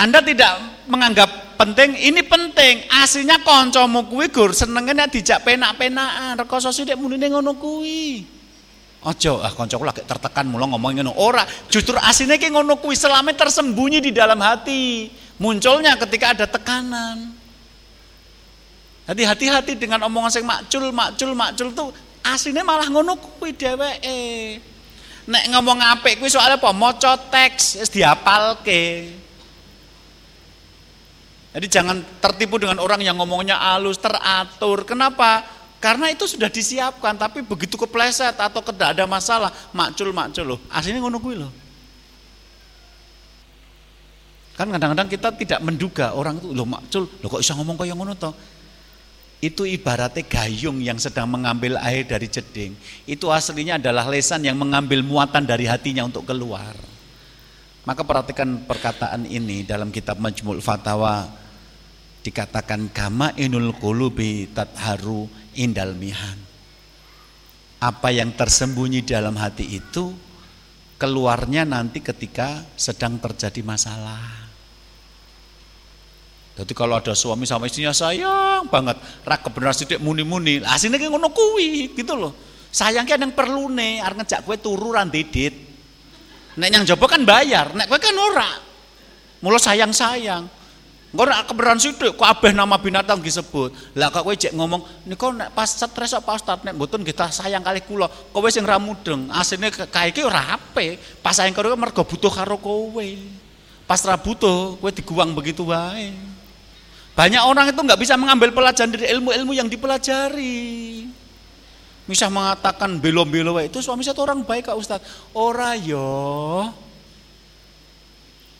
[0.00, 2.88] Anda tidak menganggap penting, ini penting.
[2.88, 6.40] Aslinya koncomu kuwi gur senengnya dijak penak-penakan.
[6.40, 8.24] Rekoso sithik munine ngono kuwi.
[9.04, 11.12] Ojo, ah koncoku lagi tertekan mula ngomong ngono.
[11.20, 15.08] Ora, justru aslinya ki ngono kuwi selama tersembunyi di dalam hati.
[15.36, 17.32] Munculnya ketika ada tekanan.
[19.06, 21.88] Hati hati-hati dengan omongan sing makcul, makcul, makcul tuh
[22.24, 24.20] aslinya malah ngono kuwi dheweke.
[25.26, 26.70] Nek ngomong apik kuwi soalnya apa?
[26.70, 29.10] Maca teks wis diapalke.
[31.56, 34.84] Jadi jangan tertipu dengan orang yang ngomongnya halus, teratur.
[34.84, 35.42] Kenapa?
[35.80, 40.60] Karena itu sudah disiapkan, tapi begitu kepleset atau tidak ada masalah, makcul makcul loh.
[40.68, 41.52] Aslinya ngono kuwi loh.
[44.56, 48.12] Kan kadang-kadang kita tidak menduga orang itu loh makcul, loh kok bisa ngomong kayak ngono
[48.16, 48.32] toh?
[49.36, 52.72] Itu ibaratnya gayung yang sedang mengambil air dari jeding.
[53.04, 56.72] Itu aslinya adalah lesan yang mengambil muatan dari hatinya untuk keluar.
[57.84, 61.28] Maka perhatikan perkataan ini dalam kitab Majmul Fatawa
[62.24, 66.34] dikatakan kama inul qulubi tatharu indal mihan.
[67.78, 70.10] Apa yang tersembunyi dalam hati itu
[70.96, 74.45] keluarnya nanti ketika sedang terjadi masalah.
[76.56, 78.96] Jadi kalau ada suami sama istrinya sayang banget,
[79.28, 82.32] rak kebenaran sidik muni-muni, aslinya kayak ngono kuwi gitu loh.
[82.72, 85.52] Sayangnya yang perlu nih, arep ngejak kue turu didit.
[86.56, 88.50] Nek yang jawab kan bayar, nek kue kan ora.
[89.44, 90.56] Mula sayang-sayang.
[91.16, 93.96] Engko keberan sithik kok abeh nama binatang disebut.
[93.96, 97.64] Lah kok kowe cek ngomong niku nek pas stres Pak Ustaz nek mboten kita sayang
[97.64, 98.04] kali kula.
[98.36, 99.32] Kowe sing ra mudeng.
[99.32, 100.60] Asline kae iki ora.
[101.24, 103.08] Pas sayang karo mergo butuh karo kowe.
[103.88, 106.35] Pas ra butuh kowe diguang begitu wae.
[107.16, 111.08] Banyak orang itu nggak bisa mengambil pelajaran dari ilmu-ilmu yang dipelajari.
[112.04, 115.00] Misah mengatakan belo-belo itu suami saya orang baik Kak Ustaz.
[115.32, 116.68] Ora yo.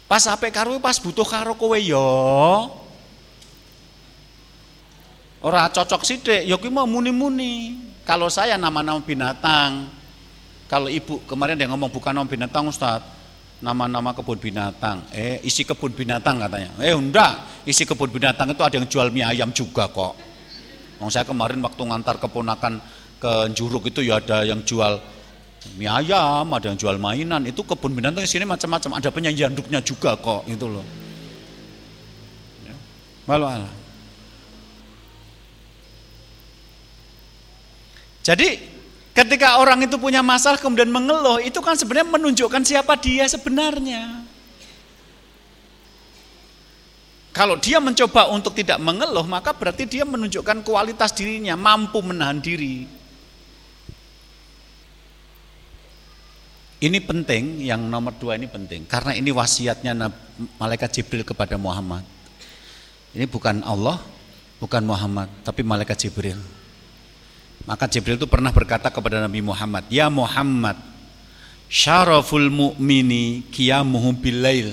[0.08, 2.08] Pas apik karo pas butuh karo kowe ya.
[5.44, 7.76] Ora cocok sithik, ya kuwi mau muni-muni.
[8.08, 9.92] Kalau saya nama-nama binatang.
[10.66, 13.15] Kalau ibu kemarin dia ngomong bukan nama binatang Ustaz.
[13.56, 15.08] Nama-nama kebun binatang.
[15.16, 16.76] Eh, isi kebun binatang katanya.
[16.84, 17.64] Eh, enggak.
[17.64, 20.12] Isi kebun binatang itu ada yang jual mie ayam juga kok.
[21.00, 22.80] Wong saya kemarin waktu ngantar keponakan
[23.16, 25.00] ke Juruk itu ya ada yang jual
[25.80, 29.80] mie ayam, ada yang jual mainan, itu kebun binatang di sini macam-macam, ada penyanyi anduknya
[29.80, 30.84] juga kok, itu loh.
[32.62, 32.76] Ya.
[33.26, 33.74] Malu Allah.
[38.22, 38.75] Jadi
[39.16, 44.28] ketika orang itu punya masalah kemudian mengeluh, itu kan sebenarnya menunjukkan siapa dia sebenarnya.
[47.32, 52.88] Kalau dia mencoba untuk tidak mengeluh, maka berarti dia menunjukkan kualitas dirinya, mampu menahan diri.
[56.76, 59.96] Ini penting, yang nomor dua ini penting, karena ini wasiatnya
[60.60, 62.04] malaikat Jibril kepada Muhammad.
[63.16, 63.96] Ini bukan Allah,
[64.60, 66.36] bukan Muhammad, tapi malaikat Jibril.
[67.66, 70.78] Maka Jibril itu pernah berkata kepada Nabi Muhammad, Ya Muhammad,
[71.66, 74.70] syaraful mu'mini kiamuhu bilail,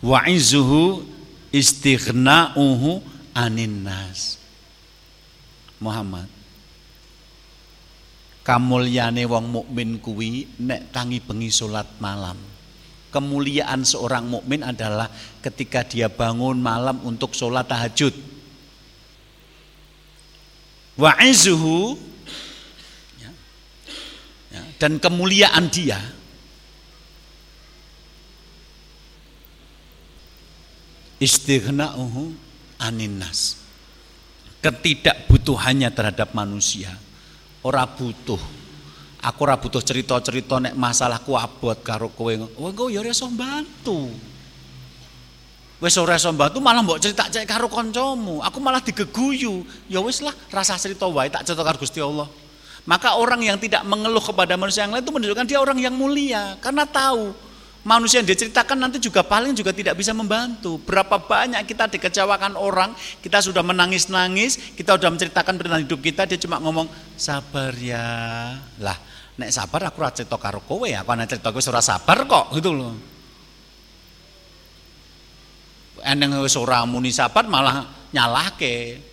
[0.00, 1.04] wa izuhu
[1.52, 3.04] istighna'uhu
[3.36, 4.40] anin nas.
[5.76, 6.28] Muhammad,
[8.44, 12.36] kamulyane wong mukmin kuwi nek tangi bengi salat malam.
[13.10, 15.10] Kemuliaan seorang mukmin adalah
[15.42, 18.14] ketika dia bangun malam untuk sholat tahajud.
[21.00, 21.96] Wa izuhu
[23.16, 23.32] ya,
[24.52, 25.96] ya, dan kemuliaan dia
[31.16, 32.36] istighna'uhu
[32.76, 33.56] aninnas
[34.60, 36.92] ketidakbutuhannya terhadap manusia
[37.64, 38.40] ora butuh.
[39.20, 42.32] Aku ora butuh cerita-cerita nek masalahku abot karo kowe.
[42.56, 44.08] Oh, engko ya iso bantu.
[45.80, 48.44] Wis ora iso bantu malah mbok cerita cek karo kancamu.
[48.44, 49.64] Aku malah digeguyu.
[49.88, 52.28] Ya wis lah, rasa cerita wae tak cerita karo Gusti Allah.
[52.84, 56.56] Maka orang yang tidak mengeluh kepada manusia yang lain itu menunjukkan dia orang yang mulia
[56.64, 57.32] karena tahu
[57.80, 60.76] manusia yang diceritakan nanti juga paling juga tidak bisa membantu.
[60.84, 62.92] Berapa banyak kita dikecewakan orang,
[63.24, 68.04] kita sudah menangis-nangis, kita sudah menceritakan tentang hidup kita, dia cuma ngomong sabar ya.
[68.80, 68.96] Lah,
[69.40, 72.76] nek sabar aku ora cerita karo kowe, aku ana cerita kowe ora sabar kok, gitu
[72.76, 73.09] loh.
[76.04, 79.08] Eneng wis ora muni sabar malah nyalahke.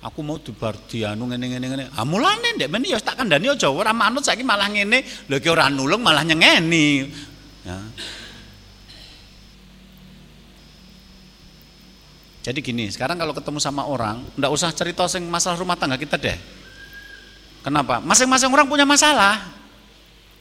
[0.00, 1.84] Aku mau dibar dianu ngene ngene ngene.
[1.92, 5.04] Ah mulane ndek men ya tak kandhani aja ora manut saiki malah ngene.
[5.28, 7.04] Lho iki ora nulung malah nyengeni.
[7.64, 7.76] Ya.
[12.40, 16.16] Jadi gini, sekarang kalau ketemu sama orang, enggak usah cerita sing masalah rumah tangga kita
[16.16, 16.40] deh.
[17.60, 18.00] Kenapa?
[18.00, 19.60] Masing-masing orang punya masalah.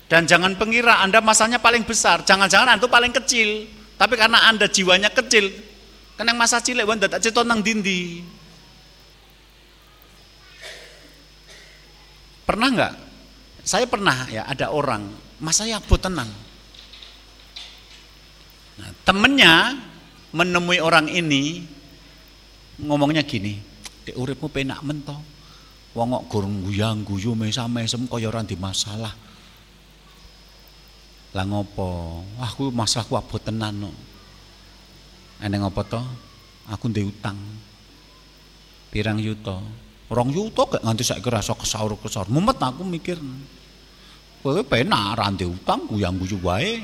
[0.08, 3.68] Dan jangan pengira Anda masalahnya paling besar, jangan-jangan Anda paling kecil.
[4.00, 5.52] Tapi karena Anda jiwanya kecil,
[6.28, 8.20] yang masa cilik Anda tak cerita nang dindi.
[12.44, 12.94] Pernah enggak?
[13.64, 15.06] Saya pernah ya ada orang,
[15.40, 16.28] masa ya tenang
[18.80, 19.76] Nah, temennya
[20.32, 21.68] menemui orang ini
[22.80, 23.60] ngomongnya gini,
[24.08, 25.20] "Dek uripmu penak mento.
[25.92, 29.12] Wong kok gurung guyang guyu mesam-mesem kaya ora masalah."
[31.36, 32.24] Lah ngopo?
[32.40, 33.92] Aku masalahku abot tenan no.
[35.40, 36.02] Eneng apa to?
[36.68, 37.40] Aku ndek utang.
[38.92, 39.58] Pirang yuta?
[40.10, 42.28] Rong yuta gak nganti saiki rasa kesaur-kesaur.
[42.34, 43.22] Mumet aku mikir.
[44.40, 46.84] Kowe penak ra utang yang guyu wae.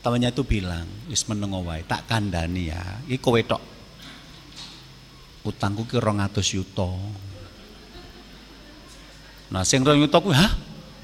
[0.00, 2.80] Temannya itu bilang, wis menengo wae, tak kandani ya.
[3.04, 3.60] Iki kowe tok.
[5.44, 6.88] Utangku ki 200 yuta.
[9.52, 10.56] Nah sing 2 yuta kuwi, hah?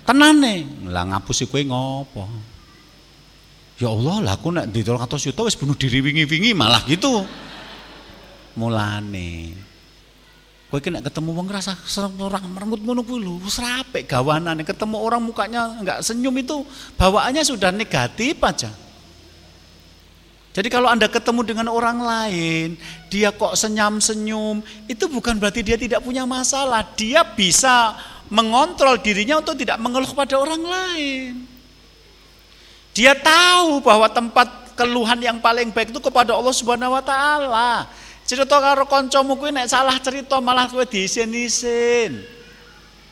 [0.09, 0.64] Tenane.
[0.89, 2.24] Lah ngapusi kowe ngopo?
[3.77, 7.29] Ya Allah, lah aku nek di 200 yuta wis bunuh diri wingi-wingi malah gitu.
[8.57, 9.53] Mulane
[10.66, 11.79] Kowe kena ketemu wong rasa
[12.18, 13.62] orang merengut ngono kuwi lho, wis
[14.66, 16.66] ketemu orang mukanya enggak senyum itu
[16.99, 18.74] bawaannya sudah negatif aja.
[20.57, 22.81] Jadi kalau Anda ketemu dengan orang lain,
[23.12, 26.81] dia kok senyum-senyum, itu bukan berarti dia tidak punya masalah.
[26.97, 27.93] Dia bisa
[28.33, 31.56] mengontrol dirinya untuk tidak mengeluh pada orang lain.
[32.97, 37.93] Dia tahu bahwa tempat keluhan yang paling baik itu kepada Allah Subhanahu wa taala.
[38.25, 42.25] Cerita karo kancamu kuwi nek salah cerita malah kowe diisin-isin.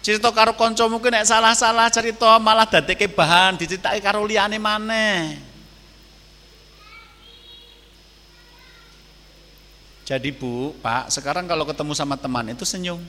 [0.00, 5.36] Cerita karo kancamu kuwi nek salah-salah cerita malah dadekke bahan diceritake karo liyane maneh.
[10.08, 13.00] Jadi Bu, Pak, sekarang kalau ketemu sama teman itu senyum.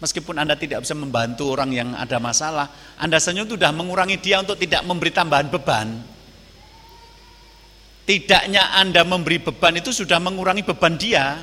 [0.00, 4.40] Meskipun Anda tidak bisa membantu orang yang ada masalah, Anda senyum itu sudah mengurangi dia
[4.40, 6.00] untuk tidak memberi tambahan beban.
[8.08, 11.36] Tidaknya Anda memberi beban itu sudah mengurangi beban dia.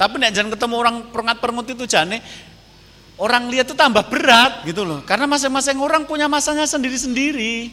[0.00, 2.20] Tapi nek jangan ketemu orang perengat perengut itu jane
[3.20, 5.00] orang lihat itu tambah berat gitu loh.
[5.04, 7.72] Karena masing-masing orang punya masanya sendiri-sendiri.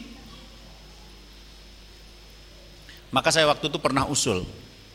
[3.12, 4.42] Maka saya waktu itu pernah usul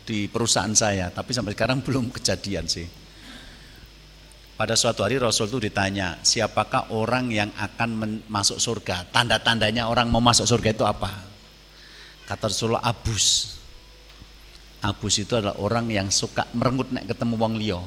[0.03, 2.83] di perusahaan saya, tapi sampai sekarang belum kejadian sih.
[4.59, 9.07] Pada suatu hari Rasul itu ditanya, siapakah orang yang akan masuk surga?
[9.07, 11.07] Tanda-tandanya orang mau masuk surga itu apa?
[12.27, 13.55] Kata Rasulullah abus.
[14.83, 17.79] Abus itu adalah orang yang suka merengut nek ketemu wong liya.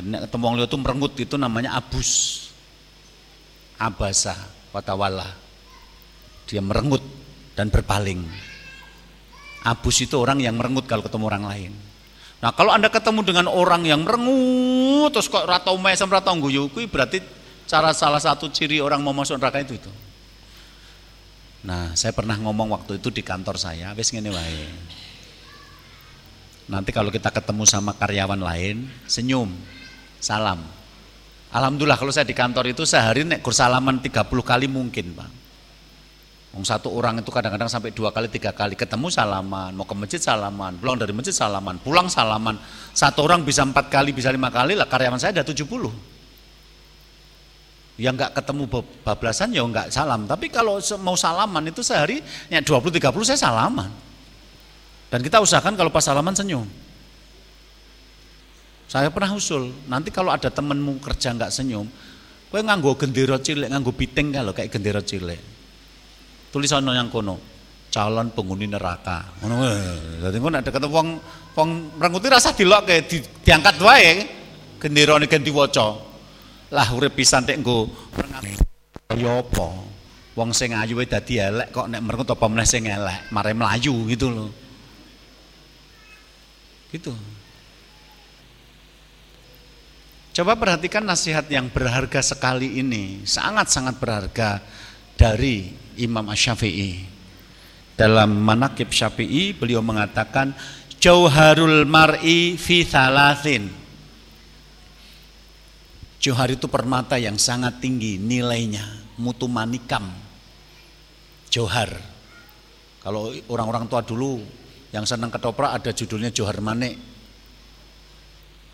[0.00, 2.10] Nek ketemu wong liya itu merengut itu namanya abus.
[3.76, 4.32] Abasa
[4.72, 5.28] watawala.
[6.48, 7.04] Dia merengut
[7.52, 8.24] dan berpaling.
[9.60, 11.72] Abus itu orang yang merengut kalau ketemu orang lain.
[12.36, 17.24] Nah kalau anda ketemu dengan orang yang merengut terus kok ratau mesem ratau guyu, berarti
[17.66, 19.92] cara salah satu ciri orang mau masuk neraka itu itu.
[21.66, 24.70] Nah, saya pernah ngomong waktu itu di kantor saya, wis ngene wae.
[26.70, 29.50] Nanti kalau kita ketemu sama karyawan lain, senyum,
[30.22, 30.62] salam.
[31.50, 35.30] Alhamdulillah kalau saya di kantor itu sehari nek salaman 30 kali mungkin, Pak.
[36.62, 40.78] Satu orang itu kadang-kadang sampai dua kali, tiga kali ketemu salaman, mau ke masjid salaman,
[40.78, 42.56] pulang dari masjid salaman, pulang salaman.
[42.94, 45.66] Satu orang bisa empat kali, bisa lima kali lah karyawan saya ada 70
[47.96, 48.68] yang nggak ketemu
[49.00, 50.28] bablasan ya nggak salam.
[50.28, 52.20] Tapi kalau mau salaman itu sehari
[52.52, 53.88] ya 20 30 saya salaman.
[55.08, 56.68] Dan kita usahakan kalau pas salaman senyum.
[58.86, 61.90] Saya pernah usul, nanti kalau ada temenmu kerja nggak senyum,
[62.52, 65.55] kowe nganggo gendera cilik, nganggo piting kalau kayak gendera cilik.
[66.56, 67.36] Tulisan yang kono,
[67.92, 69.28] calon penghuni neraka.
[69.44, 69.60] Ngono
[70.24, 71.08] Dadi ngono ada ketemu wong
[71.52, 74.24] wong rengguti rasa dilokke di, diangkat wae
[74.80, 76.00] genderane ganti waca
[76.72, 77.92] lah urip pisan tek nggo
[79.20, 79.68] ya apa?
[80.32, 84.32] Wong sing ayu dadi elek kok nek merengut apa meneh sing elek mare melayu gitu
[84.32, 84.48] loh
[86.88, 87.12] gitu.
[90.32, 94.64] Coba perhatikan nasihat yang berharga sekali ini, sangat-sangat berharga
[95.20, 97.04] dari Imam Syafi'i.
[97.96, 100.52] Dalam Manakib Syafi'i beliau mengatakan
[101.00, 103.86] Jauharul mar'i fi thalathin
[106.26, 108.82] Johar itu permata yang sangat tinggi nilainya,
[109.14, 110.10] mutu manikam.
[111.46, 111.86] Johar.
[112.98, 114.42] Kalau orang-orang tua dulu
[114.90, 116.98] yang senang ketoprak ada judulnya Johar Manik.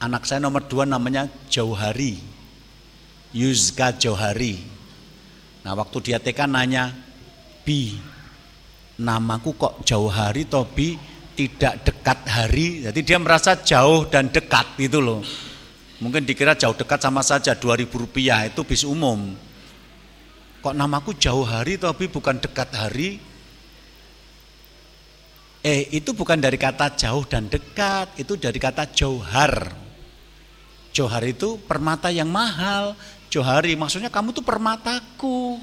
[0.00, 2.16] Anak saya nomor dua namanya Jauhari.
[3.36, 4.56] Yuzka Jauhari.
[5.60, 6.88] Nah waktu dia TK nanya,
[7.62, 7.94] Bi,
[8.98, 10.98] namaku kok Jauhari Tobi
[11.38, 12.84] tidak dekat hari.
[12.84, 15.22] Jadi dia merasa jauh dan dekat gitu loh.
[16.02, 19.38] Mungkin dikira jauh dekat sama saja 2000 rupiah itu bis umum.
[20.62, 23.18] Kok namaku jauh hari tapi bukan dekat hari?
[25.62, 29.70] Eh itu bukan dari kata jauh dan dekat, itu dari kata jauhar.
[30.90, 32.98] Jauhar itu permata yang mahal.
[33.32, 35.56] Johari maksudnya kamu tuh permataku.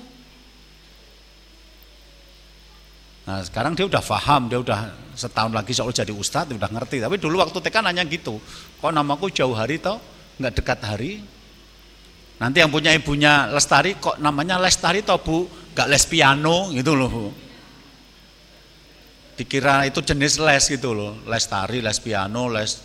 [3.29, 6.97] Nah sekarang dia udah paham, dia udah setahun lagi soal jadi ustadz, udah ngerti.
[6.97, 8.41] Tapi dulu waktu TK nanya gitu,
[8.81, 10.01] kok namaku jauh hari toh?
[10.41, 11.21] nggak dekat hari.
[12.41, 15.45] Nanti yang punya ibunya Lestari kok namanya Lestari toh Bu?
[15.77, 17.31] gak les piano gitu loh.
[19.37, 22.83] Dikira itu jenis les gitu loh, les tari, les piano, les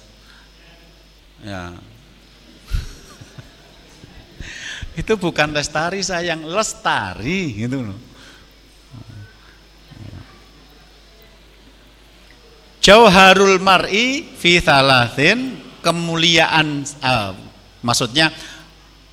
[1.42, 1.74] ya.
[5.00, 7.98] itu bukan lestari sayang, lestari gitu loh.
[12.84, 17.32] Jauharul mar'i fi thalathin kemuliaan uh,
[17.80, 18.28] maksudnya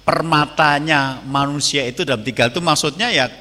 [0.03, 3.31] permatanya manusia itu dalam tiga itu maksudnya ya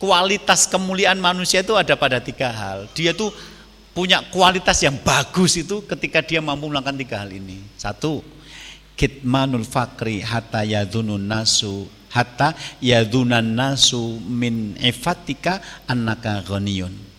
[0.00, 2.88] kualitas kemuliaan manusia itu ada pada tiga hal.
[2.96, 3.28] Dia tuh
[3.92, 7.60] punya kualitas yang bagus itu ketika dia mampu melakukan tiga hal ini.
[7.76, 8.24] Satu,
[8.96, 17.13] kitmanul fakri hatta yadunun nasu hatta yadunan nasu min efatika annaka ghaniyun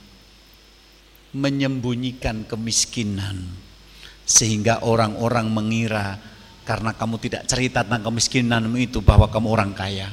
[1.36, 3.43] menyembunyikan kemiskinan
[4.23, 6.15] sehingga orang-orang mengira
[6.65, 10.09] karena kamu tidak cerita tentang kemiskinanmu itu bahwa kamu orang kaya.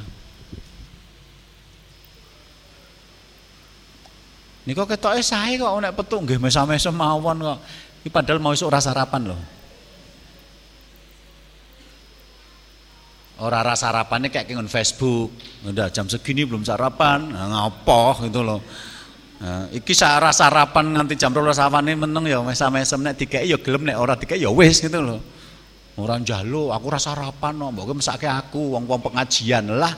[4.63, 7.59] Ini kok ketoknya saya kok nek petuk nggih mesa-mesa mawon kok.
[8.05, 9.43] Ini padahal mau isuk rasa sarapan loh.
[13.43, 15.35] Orang rasa sarapannya kayak kengon Facebook.
[15.67, 18.63] Udah jam segini belum sarapan, nah, ngapoh gitu loh.
[19.43, 23.91] Nah, iki sarah sarapan nganti jam 12 sawane meneng ya mesam-mesem nek dikeki ya gelem
[23.91, 25.19] nek ora dikeki ya wis gitu loh.
[25.99, 29.93] Ora njaluk, aku rasa sarapan no, mbok mesake aku wong-wong pengajian lah.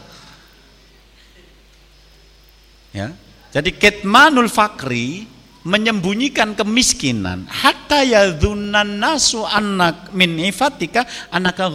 [2.96, 3.12] Ya.
[3.52, 5.28] Jadi kitmanul fakri
[5.62, 11.68] menyembunyikan kemiskinan hatta yadzunan nasu anak min ifatika anaka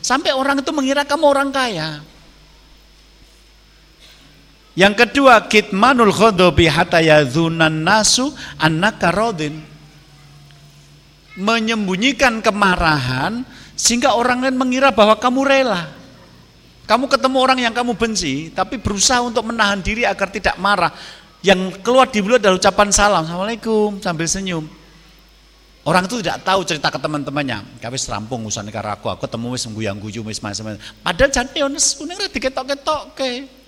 [0.00, 2.00] sampai orang itu mengira kamu orang kaya.
[4.80, 9.60] Yang kedua, kitmanul khodobi hatta yadhunan nasu annaka radin.
[11.36, 13.44] Menyembunyikan kemarahan
[13.76, 15.84] sehingga orang lain mengira bahwa kamu rela.
[16.88, 20.96] Kamu ketemu orang yang kamu benci, tapi berusaha untuk menahan diri agar tidak marah.
[21.44, 24.64] Yang keluar di mulut adalah ucapan salam, Assalamualaikum, sambil senyum.
[25.84, 27.84] Orang itu tidak tahu cerita ke teman-temannya.
[27.84, 30.80] Kawis rampung urusan karo aku, aku ketemu wis guyang guyu wis macam-macam.
[31.04, 33.59] Padahal jane ono kuning ra diketok-ketok ke.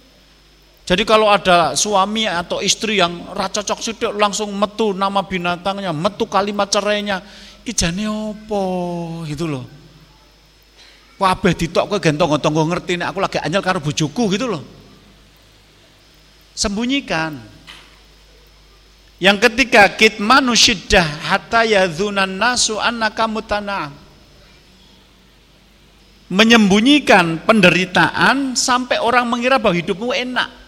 [0.92, 6.68] Jadi kalau ada suami atau istri yang racocok sidik langsung metu nama binatangnya, metu kalimat
[6.68, 7.24] cerainya,
[7.64, 9.64] ijane opo gitu loh.
[11.16, 14.60] Kabeh ditok kowe gentong-gentong ngerti nek aku lagi anyel karo bojoku gitu loh.
[16.52, 17.40] Sembunyikan.
[19.16, 23.96] Yang ketiga kitmanu syiddah hatta yadzunan nasu annaka mutana'am.
[26.28, 30.61] Menyembunyikan penderitaan sampai orang mengira bahwa hidupmu enak.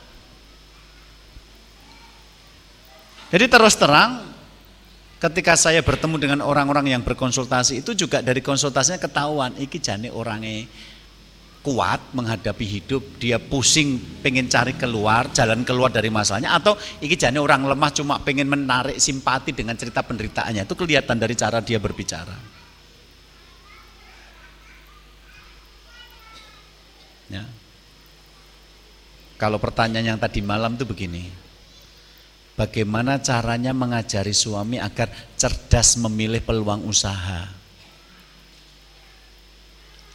[3.35, 4.30] Jadi terus terang
[5.18, 10.70] ketika saya bertemu dengan orang-orang yang berkonsultasi itu juga dari konsultasinya ketahuan iki jane orangnya
[11.66, 17.43] kuat menghadapi hidup, dia pusing pengen cari keluar, jalan keluar dari masalahnya atau iki jane
[17.43, 20.62] orang lemah cuma pengen menarik simpati dengan cerita penderitaannya.
[20.62, 22.37] Itu kelihatan dari cara dia berbicara.
[27.35, 27.43] Ya.
[29.43, 31.43] Kalau pertanyaan yang tadi malam itu begini,
[32.55, 37.50] Bagaimana caranya mengajari suami agar cerdas memilih peluang usaha?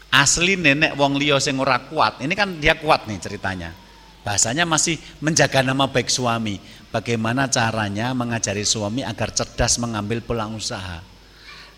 [0.09, 2.23] Asli nenek wong liya sing ora kuat.
[2.23, 3.75] Ini kan dia kuat nih ceritanya.
[4.23, 6.63] Bahasanya masih menjaga nama baik suami.
[6.89, 11.03] Bagaimana caranya mengajari suami agar cerdas mengambil peluang usaha?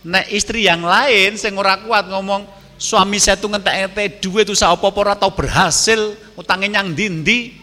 [0.06, 2.46] Nek istri yang lain sing ora kuat ngomong
[2.82, 7.61] suami saya tuh ngentek-ngentek duit usaha apa-apa atau berhasil utangnya nyang dindi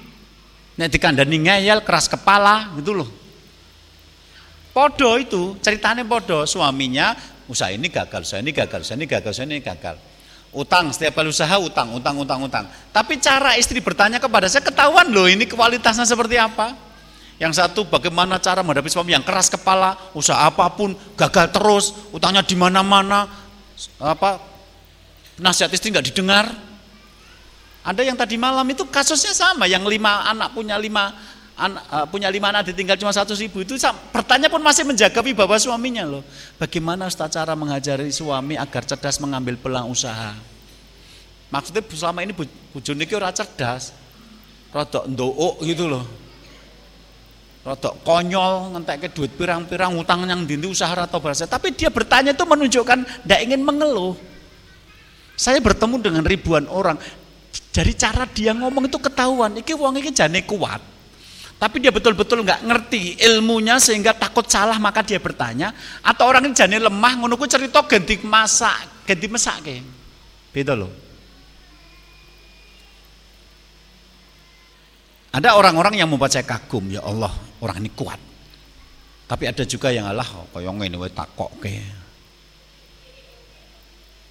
[0.79, 3.11] Nek dikandani ngeyel, keras kepala gitu loh.
[4.71, 7.19] Podo itu, ceritanya podo, suaminya
[7.51, 9.99] usaha ini gagal, usaha ini gagal, usaha ini gagal, usaha ini gagal.
[10.55, 12.65] Utang, setiap kali usaha utang, utang, utang, utang.
[12.95, 16.79] Tapi cara istri bertanya kepada saya ketahuan loh ini kualitasnya seperti apa.
[17.43, 22.47] Yang satu bagaimana cara menghadapi suami yang keras kepala, usaha apa pun gagal terus, utangnya
[22.47, 23.27] di mana-mana,
[23.99, 24.39] apa
[25.43, 26.51] nasihat istri nggak didengar,
[27.89, 31.09] ada yang tadi malam itu kasusnya sama, yang lima anak punya lima
[31.57, 33.81] anak, uh, punya lima anak ditinggal cuma satu ribu itu
[34.13, 36.21] bertanya pun masih menjaga wibawa suaminya loh.
[36.61, 40.37] Bagaimana Ustaz cara mengajari suami agar cerdas mengambil peluang usaha?
[41.49, 42.37] Maksudnya selama ini
[42.77, 43.97] bujuk niki ora cerdas,
[44.69, 46.05] rodok ndook gitu loh.
[47.65, 51.49] Rodok konyol ngentek ke duit pirang-pirang utang yang dinti usaha atau bahasa.
[51.49, 54.13] Tapi dia bertanya itu menunjukkan tidak ingin mengeluh.
[55.39, 56.99] Saya bertemu dengan ribuan orang,
[57.79, 60.83] dari cara dia ngomong itu ketahuan, iki wong iki jane kuat.
[61.63, 65.71] Tapi dia betul-betul nggak ngerti ilmunya sehingga takut salah maka dia bertanya
[66.03, 69.79] atau orang ini jane lemah ngono ku cerita ganti masak, ganti masak ke.
[70.51, 70.91] Beda loh.
[75.31, 77.31] Ada orang-orang yang membuat saya kagum, ya Allah,
[77.63, 78.19] orang ini kuat.
[79.31, 81.79] Tapi ada juga yang Allah, kaya ngene wae takok ke.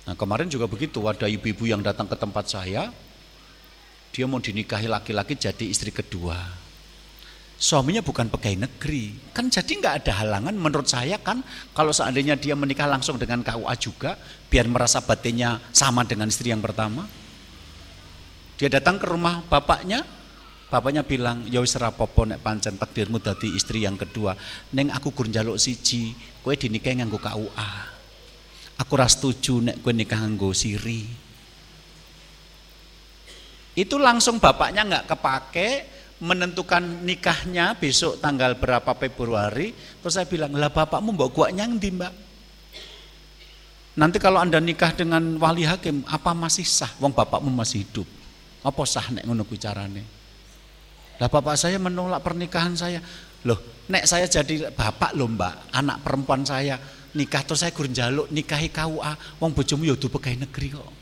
[0.04, 2.92] Nah, kemarin juga begitu, ada ibu-ibu yang datang ke tempat saya,
[4.18, 6.42] dia mau dinikahi laki-laki jadi istri kedua.
[7.54, 11.46] Suaminya bukan pegawai negeri, kan jadi nggak ada halangan menurut saya kan
[11.78, 14.18] kalau seandainya dia menikah langsung dengan KUA juga,
[14.50, 17.06] biar merasa batinnya sama dengan istri yang pertama.
[18.58, 20.02] Dia datang ke rumah bapaknya,
[20.68, 24.36] Bapaknya bilang, ya wis rapopo nek pancen takdirmu dadi istri yang kedua.
[24.76, 26.12] Neng aku gur njaluk siji,
[26.44, 27.72] kowe dinikahi nganggo KUA.
[28.76, 31.27] Aku ora setuju nek kowe nikah nganggo siri.
[33.78, 35.70] Itu langsung bapaknya nggak kepake
[36.18, 39.70] menentukan nikahnya besok tanggal berapa Februari.
[40.02, 42.14] Terus saya bilang, lah bapakmu mbok gua nyangdi mbak.
[44.02, 46.90] Nanti kalau anda nikah dengan wali hakim, apa masih sah?
[46.98, 48.10] Wong bapakmu masih hidup.
[48.66, 50.02] Apa sah nek ngono carane?
[51.22, 52.98] Lah bapak saya menolak pernikahan saya.
[53.46, 56.82] Loh, nek saya jadi bapak loh mbak, anak perempuan saya
[57.14, 60.97] nikah terus saya gurun jaluk nikahi KUA, wong bojomu ya pegawai negeri kok.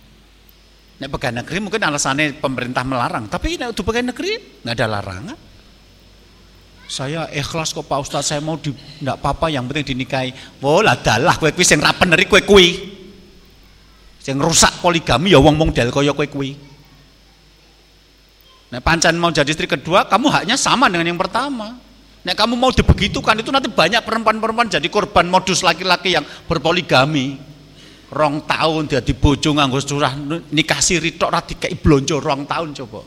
[0.95, 5.37] Nek pegawai negeri mungkin alasannya pemerintah melarang, tapi nek pegawai negeri nggak ada larangan.
[6.85, 8.69] Saya ikhlas kok Pak Ustadz, saya mau di
[9.01, 10.29] enggak apa-apa yang penting dinikahi.
[10.61, 12.77] Wah, lah dalah kowe kuwi sing ra bener kowe kuwi.
[14.21, 16.53] Sing rusak poligami ya wong model kaya kowe kuwi.
[18.69, 21.77] Nah, pancan mau jadi istri kedua, kamu haknya sama dengan yang pertama.
[22.25, 27.37] Nah, kamu mau dibegitukan itu nanti banyak perempuan-perempuan jadi korban modus laki-laki yang berpoligami.
[28.05, 30.13] Rong tahun dia bojo nganggo curah
[30.53, 33.01] nikah siri tok ra dikei blonjo rong tahun coba.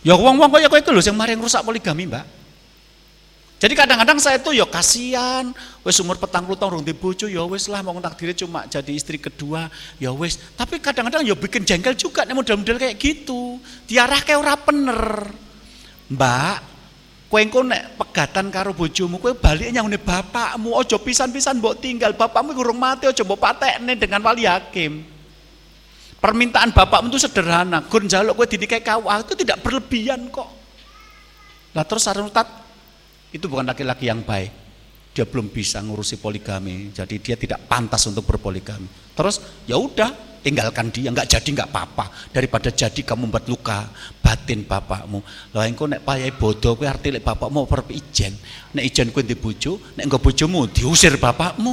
[0.00, 2.26] Ya wong-wong kaya kowe iku lho sing mari rusak poligami, Mbak.
[3.60, 5.52] Jadi kadang-kadang saya tuh ya kasihan,
[5.84, 9.20] wes umur petang puluh tahun di bojo, ya wes lah mau takdirnya cuma jadi istri
[9.20, 9.68] kedua,
[10.00, 10.40] ya wes.
[10.56, 13.60] Tapi kadang-kadang ya bikin jengkel juga nih model-model kayak gitu.
[13.84, 15.28] Diarah kayak ora bener.
[16.08, 16.56] Mbak,
[17.30, 22.50] kowe engko nek pegatan karo bojomu, kowe balik nyangune bapakmu, ojo pisan-pisan mbok tinggal, bapakmu
[22.58, 25.06] kurang mati, ojo mbok patekne dengan wali hakim.
[26.18, 30.50] Permintaan bapakmu itu sederhana, gur njaluk kowe dinikahi kawah itu tidak berlebihan kok.
[31.70, 32.34] Lah terus sarung
[33.30, 34.50] itu bukan laki-laki yang baik.
[35.14, 38.86] Dia belum bisa ngurusi poligami, jadi dia tidak pantas untuk berpoligami.
[39.14, 39.38] Terus
[39.70, 40.10] ya udah,
[40.40, 42.32] tinggalkan dia, nggak jadi nggak apa-apa.
[42.32, 43.88] Daripada jadi kamu membuat luka
[44.20, 45.20] batin bapakmu.
[45.54, 48.34] Lah engko nek payah bodoh kowe arti lek bapakmu perlu ijen.
[48.76, 51.72] Nek ijen kowe bojo, nek engko bojomu diusir bapakmu.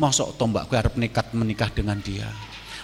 [0.00, 2.26] Mosok tombak kowe arep nekat menikah dengan dia.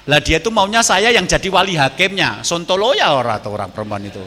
[0.08, 2.40] Lah dia itu maunya saya yang jadi wali hakimnya.
[2.40, 4.24] Sontolo ya orang atau orang perempuan itu.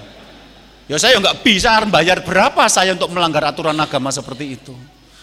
[0.85, 4.75] Ya saya nggak bisa bayar berapa saya untuk melanggar aturan agama seperti itu.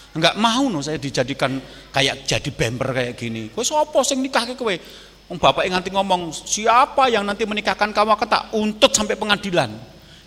[0.09, 1.61] Enggak mau no saya dijadikan
[1.93, 3.53] kayak jadi bemper kayak gini.
[3.53, 4.73] Kowe sapa sing nikah ke kowe?
[5.29, 9.69] Wong bapak yang nanti ngomong, siapa yang nanti menikahkan kamu kata untut sampai pengadilan.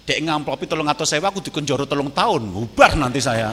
[0.07, 3.51] Dek ngamplopi tolong atau saya aku dikenjoro tolong tahun, bubar nanti saya.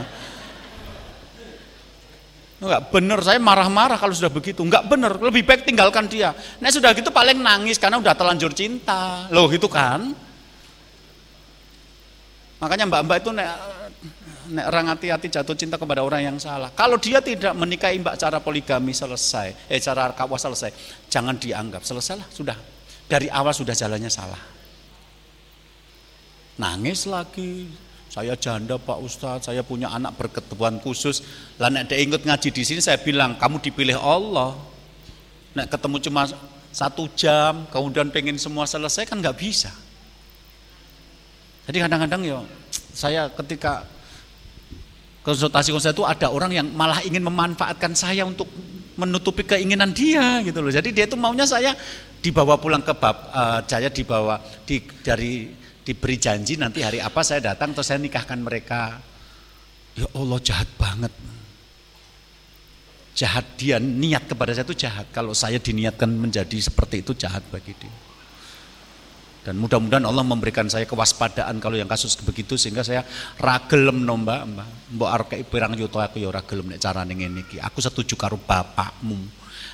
[2.60, 4.62] Enggak benar, saya marah-marah kalau sudah begitu.
[4.62, 6.30] Enggak benar, lebih baik tinggalkan dia.
[6.62, 9.26] Nah sudah gitu paling nangis karena udah terlanjur cinta.
[9.34, 10.12] Loh gitu kan.
[12.60, 13.30] Makanya mbak-mbak itu
[14.58, 16.74] orang hati-hati jatuh cinta kepada orang yang salah.
[16.74, 20.74] Kalau dia tidak menikahi mbak cara poligami selesai, eh cara kawah selesai,
[21.06, 22.56] jangan dianggap selesai lah sudah.
[23.10, 24.38] Dari awal sudah jalannya salah.
[26.60, 27.70] Nangis lagi,
[28.10, 31.22] saya janda Pak Ustadz, saya punya anak berkebutuhan khusus.
[31.62, 34.58] Lah nek ingat ngaji di sini saya bilang kamu dipilih Allah.
[35.54, 36.26] Nek ketemu cuma
[36.70, 39.70] satu jam, kemudian pengen semua selesai kan nggak bisa.
[41.70, 42.38] Jadi kadang-kadang ya
[42.90, 43.86] saya ketika
[45.20, 48.48] konsultasi konsultasi itu ada orang yang malah ingin memanfaatkan saya untuk
[48.96, 50.72] menutupi keinginan dia gitu loh.
[50.72, 51.72] Jadi dia itu maunya saya
[52.20, 55.48] dibawa pulang ke bab uh, saya dibawa di dari
[55.80, 59.00] diberi janji nanti hari apa saya datang atau saya nikahkan mereka.
[59.96, 61.12] Ya Allah jahat banget.
[63.16, 65.08] Jahat dia niat kepada saya itu jahat.
[65.12, 68.09] Kalau saya diniatkan menjadi seperti itu jahat bagi dia.
[69.40, 73.08] Dan mudah-mudahan Allah memberikan saya kewaspadaan kalau yang kasus begitu sehingga saya
[73.40, 74.68] ragelem no mbak mbak
[75.00, 77.56] mbak pirang yuto aku ya ragelem nek carane ngene iki.
[77.56, 79.16] Aku setuju karo bapakmu.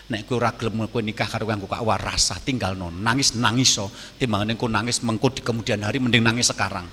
[0.06, 3.90] Nek kowe ragelem kowe nikah karo kanggo kak warasa tinggal no nangis nangis so
[4.22, 6.86] timbangane kowe nangis mengko di kemudian hari mending nangis sekarang.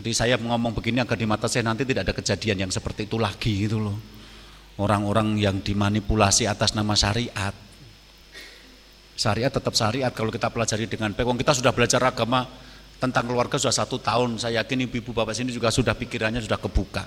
[0.00, 3.20] Jadi saya ngomong begini agar di mata saya nanti tidak ada kejadian yang seperti itu
[3.20, 4.00] lagi gitu loh.
[4.80, 7.54] Orang-orang yang dimanipulasi atas nama syariat
[9.14, 11.26] Syariat tetap syariat kalau kita pelajari dengan baik.
[11.26, 12.50] Wong kita sudah belajar agama
[12.98, 14.42] tentang keluarga sudah satu tahun.
[14.42, 17.06] Saya yakin ibu-ibu bapak sini juga sudah pikirannya sudah kebuka.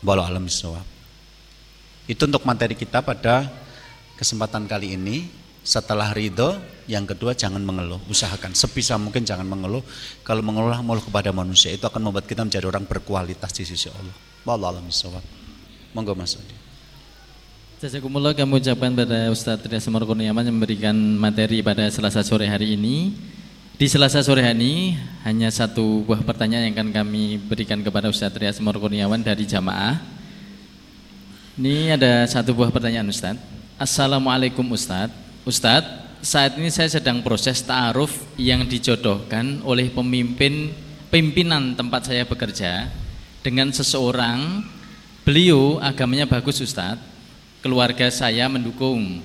[0.00, 0.46] Walau alam
[2.08, 3.50] Itu untuk materi kita pada
[4.16, 5.18] kesempatan kali ini.
[5.60, 6.56] setelah ridho,
[6.88, 9.84] yang kedua jangan mengeluh, usahakan sebisa mungkin jangan mengeluh.
[10.24, 14.16] Kalau mengeluh mengeluh kepada manusia itu akan membuat kita menjadi orang berkualitas di sisi Allah.
[14.48, 15.20] Wallahu a'lam
[15.92, 16.59] Monggo Mas Adi.
[17.80, 22.76] Jazakumullah kami ucapkan pada Ustadz Ria Semar Kurniawan yang memberikan materi pada Selasa sore hari
[22.76, 23.16] ini.
[23.80, 24.74] Di Selasa sore hari ini
[25.24, 29.96] hanya satu buah pertanyaan yang akan kami berikan kepada Ustadz Ria Semar Kurniawan dari jamaah.
[31.56, 33.40] Ini ada satu buah pertanyaan Ustadz.
[33.80, 35.16] Assalamualaikum Ustadz.
[35.48, 40.68] Ustadz, saat ini saya sedang proses ta'aruf yang dijodohkan oleh pemimpin
[41.08, 42.92] pimpinan tempat saya bekerja
[43.40, 44.68] dengan seseorang.
[45.24, 47.09] Beliau agamanya bagus Ustadz
[47.60, 49.20] keluarga saya mendukung.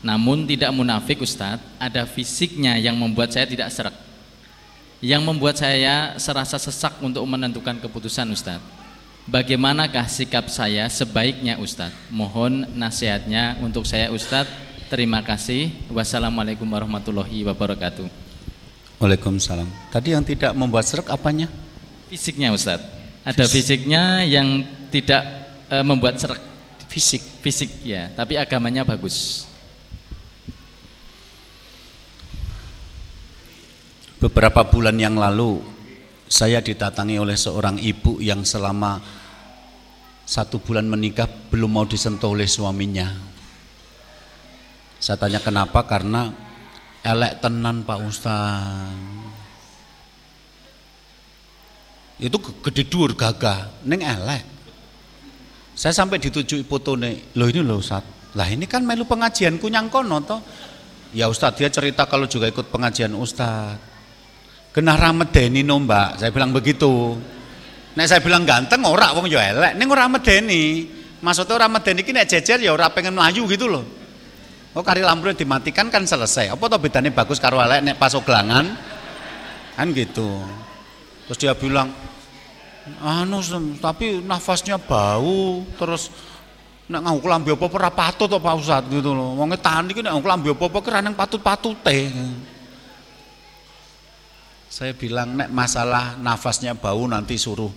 [0.00, 3.92] Namun tidak munafik Ustadz, ada fisiknya yang membuat saya tidak serak.
[5.04, 8.64] Yang membuat saya serasa sesak untuk menentukan keputusan Ustadz.
[9.28, 11.92] Bagaimanakah sikap saya sebaiknya Ustadz?
[12.08, 14.48] Mohon nasihatnya untuk saya Ustadz.
[14.88, 15.70] Terima kasih.
[15.92, 18.08] Wassalamualaikum warahmatullahi wabarakatuh.
[18.98, 19.68] Waalaikumsalam.
[19.92, 21.46] Tadi yang tidak membuat serak apanya?
[22.08, 22.88] Fisiknya Ustadz.
[23.20, 25.22] Ada fisiknya yang tidak
[25.68, 26.49] e, membuat serak
[26.90, 27.22] fisik.
[27.38, 28.10] Fisik ya.
[28.10, 29.46] Tapi agamanya bagus.
[34.20, 35.64] Beberapa bulan yang lalu
[36.28, 39.00] saya didatangi oleh seorang ibu yang selama
[40.28, 43.08] satu bulan menikah belum mau disentuh oleh suaminya.
[45.00, 45.88] Saya tanya kenapa?
[45.88, 46.28] Karena
[47.00, 48.92] elek tenan Pak Ustaz.
[52.20, 53.80] Itu gede dur gagah.
[53.88, 54.59] Neng elek
[55.80, 58.04] saya sampai ditujui nih, loh ini loh Ustaz.
[58.36, 60.44] Lah ini kan melu pengajian kunyang kono toh.
[61.16, 63.80] Ya Ustaz dia cerita kalau juga ikut pengajian Ustaz.
[64.76, 67.16] Kena ramedeni no mbak, saya bilang begitu.
[67.96, 70.84] Nek saya bilang ganteng ora wong yo elek, ning ora medeni.
[71.24, 73.84] Maksudnya ora medeni ki nek jejer ya ora pengen melayu gitu loh.
[74.76, 76.52] Oh kari lampu dimatikan kan selesai.
[76.52, 78.68] Apa toh bedanya bagus karo elek nek pas oglangan?
[79.80, 80.44] Kan gitu.
[81.24, 81.88] Terus dia bilang,
[82.98, 83.38] anu
[83.78, 86.10] tapi nafasnya bau terus
[86.90, 89.38] nek nganggo klambi apa ora patut to Pak Ustaz gitu loh.
[89.38, 91.98] Wong tani iki nek nganggo klambi apa-apa ki nang patut-patute.
[94.66, 97.70] Saya bilang nek masalah nafasnya bau nanti suruh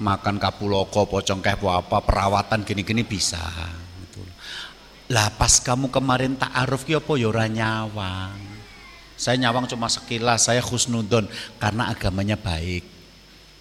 [0.00, 3.40] makan kapuloko, pocong kayak apa, perawatan gini-gini bisa.
[4.04, 4.20] Gitu.
[5.12, 8.36] Lah pas kamu kemarin ta'aruf ki apa ya nyawang.
[9.20, 11.28] Saya nyawang cuma sekilas, saya khusnudon
[11.60, 12.99] karena agamanya baik.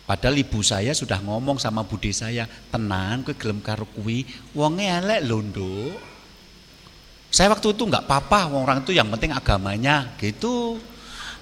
[0.10, 4.26] Padahal ibu saya sudah ngomong sama budi saya, tenang, gue gelem karo kuwi,
[4.58, 5.94] wonge elek londo.
[7.30, 10.82] Saya waktu itu nggak apa-apa, orang itu yang penting agamanya, gitu.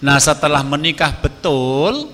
[0.04, 2.12] Nah setelah menikah betul,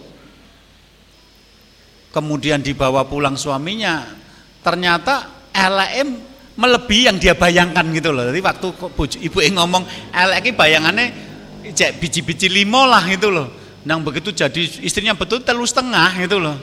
[2.14, 4.06] kemudian dibawa pulang suaminya,
[4.62, 6.22] ternyata LM
[6.54, 8.30] melebihi yang dia bayangkan gitu loh.
[8.30, 8.68] Jadi waktu
[9.26, 11.06] ibu ngomong LM bayangannya
[11.98, 16.56] biji-biji limo lah gitu loh Nang begitu jadi istrinya betul telus setengah itu loh.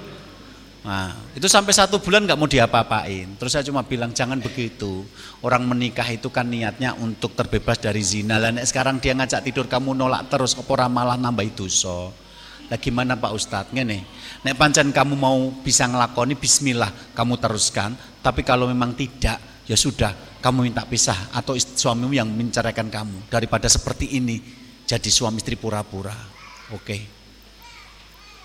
[0.80, 3.36] Nah, itu sampai satu bulan nggak mau diapa-apain.
[3.36, 5.04] Terus saya cuma bilang jangan begitu.
[5.44, 8.40] Orang menikah itu kan niatnya untuk terbebas dari zina.
[8.40, 12.16] Lah sekarang dia ngajak tidur kamu nolak terus, apa malah nambah itu so.
[12.72, 14.00] Lah gimana Pak Ustadz nih?
[14.40, 17.92] Nek pancen kamu mau bisa ngelakoni Bismillah, kamu teruskan.
[18.24, 19.36] Tapi kalau memang tidak,
[19.68, 24.40] ya sudah, kamu minta pisah atau suamimu yang menceraikan kamu daripada seperti ini
[24.88, 26.29] jadi suami istri pura-pura.
[26.74, 27.06] Oke.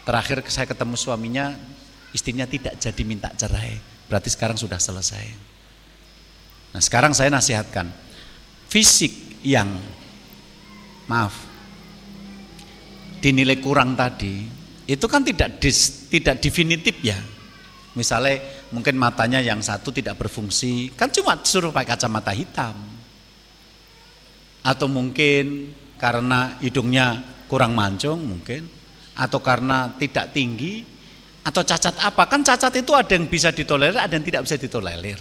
[0.05, 1.57] Terakhir saya ketemu suaminya,
[2.13, 3.77] istrinya tidak jadi minta cerai.
[4.05, 5.25] Berarti sekarang sudah selesai.
[6.77, 7.89] Nah sekarang saya nasihatkan,
[8.69, 9.69] fisik yang
[11.09, 11.55] maaf
[13.25, 14.45] dinilai kurang tadi,
[14.85, 17.17] itu kan tidak dis, tidak definitif ya.
[17.97, 18.37] Misalnya
[18.69, 22.77] mungkin matanya yang satu tidak berfungsi, kan cuma suruh pakai kacamata hitam.
[24.61, 28.67] Atau mungkin karena hidungnya kurang mancung mungkin.
[29.15, 30.83] Atau karena tidak tinggi.
[31.45, 32.25] Atau cacat apa?
[32.25, 35.19] Kan cacat itu ada yang bisa ditolerir ada yang tidak bisa ditolerir.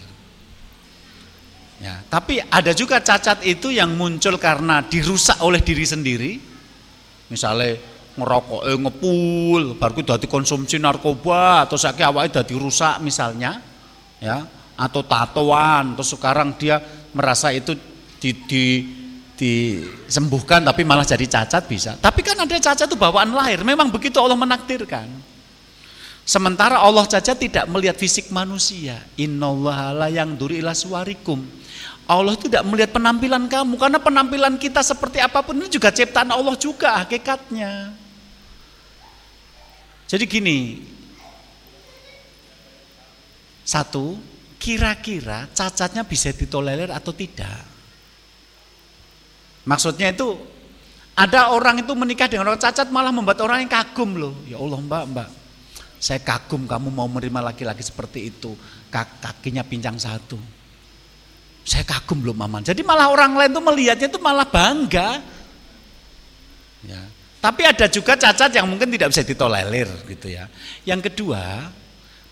[1.83, 6.33] Ya tapi ada juga cacat itu yang muncul karena dirusak oleh diri sendiri.
[7.29, 7.77] Misalnya
[8.15, 13.59] ngerokok eh, ngepul baru itu konsumsi narkoba atau sakit awalnya udah dirusak misalnya
[14.23, 14.47] ya
[14.79, 16.79] atau tatoan terus sekarang dia
[17.11, 17.75] merasa itu
[18.23, 18.65] di, di
[19.35, 21.99] disembuhkan tapi malah jadi cacat bisa.
[21.99, 25.11] Tapi kan ada cacat itu bawaan lahir, memang begitu Allah menakdirkan.
[26.25, 28.97] Sementara Allah cacat tidak melihat fisik manusia.
[29.21, 31.45] Innallaha la yang duri ila suwarikum.
[32.05, 36.57] Allah tidak melihat penampilan kamu karena penampilan kita seperti apa pun ini juga ciptaan Allah
[36.57, 37.93] juga hakikatnya.
[40.05, 40.59] Jadi gini,
[43.65, 44.21] satu,
[44.61, 47.74] kira-kira cacatnya bisa ditolerir atau tidak?
[49.65, 50.37] Maksudnya itu
[51.15, 54.35] ada orang itu menikah dengan orang cacat malah membuat orang yang kagum loh.
[54.45, 55.29] Ya Allah mbak, mbak.
[56.03, 58.53] Saya kagum kamu mau menerima laki-laki seperti itu.
[58.93, 60.37] Kakinya pincang satu.
[61.65, 62.61] Saya kagum loh maman.
[62.61, 65.25] Jadi malah orang lain tuh melihatnya itu malah bangga.
[66.85, 67.01] Ya.
[67.41, 70.45] Tapi ada juga cacat yang mungkin tidak bisa ditolerir gitu ya.
[70.85, 71.73] Yang kedua,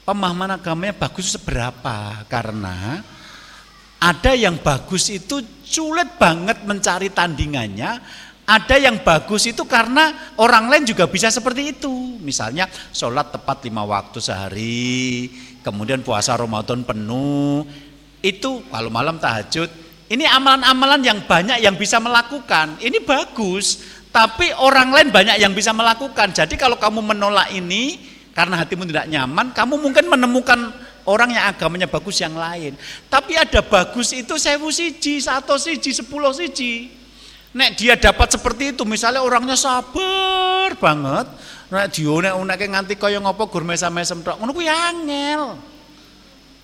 [0.05, 2.29] pemahaman agamanya bagus seberapa?
[2.29, 3.01] Karena
[4.03, 8.03] ada yang bagus itu sulit banget mencari tandingannya,
[8.43, 12.19] ada yang bagus itu karena orang lain juga bisa seperti itu.
[12.19, 15.31] Misalnya sholat tepat lima waktu sehari,
[15.63, 17.63] kemudian puasa Ramadan penuh.
[18.19, 19.71] Itu kalau malam tahajud.
[20.13, 22.77] Ini amalan-amalan yang banyak yang bisa melakukan.
[22.85, 23.81] Ini bagus,
[24.13, 26.37] tapi orang lain banyak yang bisa melakukan.
[26.37, 27.97] Jadi kalau kamu menolak ini
[28.37, 30.69] karena hatimu tidak nyaman, kamu mungkin menemukan
[31.07, 32.79] orang yang agamanya bagus yang lain.
[33.11, 36.91] Tapi ada bagus itu sewu siji, satu siji, sepuluh siji.
[37.53, 41.29] Nek dia dapat seperti itu, misalnya orangnya sabar banget,
[41.69, 45.61] nek dia nek unake nganti kaya ngopo gur mesam-mesem tok, ngono kuwi angel.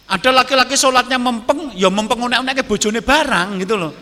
[0.08, 3.92] Ada laki-laki sholatnya mempeng, ya mempeng unek-uneke bojone barang gitu loh.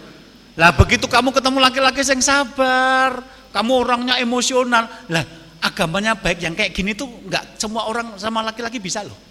[0.55, 3.19] Lah begitu kamu ketemu laki-laki yang sabar,
[3.51, 5.27] kamu orangnya emosional, lah
[5.67, 9.26] agamanya baik yang kayak gini tuh nggak semua orang sama laki-laki bisa loh.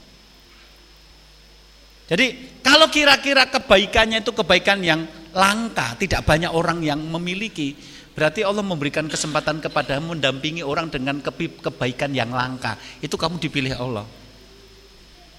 [2.05, 7.73] Jadi kalau kira-kira kebaikannya itu kebaikan yang langka, tidak banyak orang yang memiliki,
[8.13, 12.77] berarti Allah memberikan kesempatan kepadamu mendampingi orang dengan kebaikan yang langka.
[13.01, 14.05] Itu kamu dipilih Allah.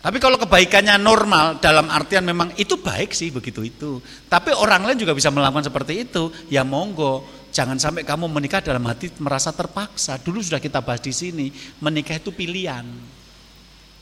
[0.06, 3.98] Tapi kalau kebaikannya normal dalam artian memang itu baik sih begitu itu.
[4.30, 6.30] Tapi orang lain juga bisa melakukan seperti itu.
[6.46, 10.14] Ya monggo, jangan sampai kamu menikah dalam hati merasa terpaksa.
[10.22, 11.50] Dulu sudah kita bahas di sini,
[11.82, 12.86] menikah itu pilihan.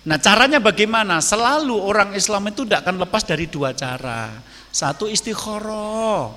[0.05, 1.25] Nah caranya bagaimana?
[1.25, 4.37] Selalu orang Islam itu tidak akan lepas dari dua cara.
[4.69, 6.29] Satu istikharah.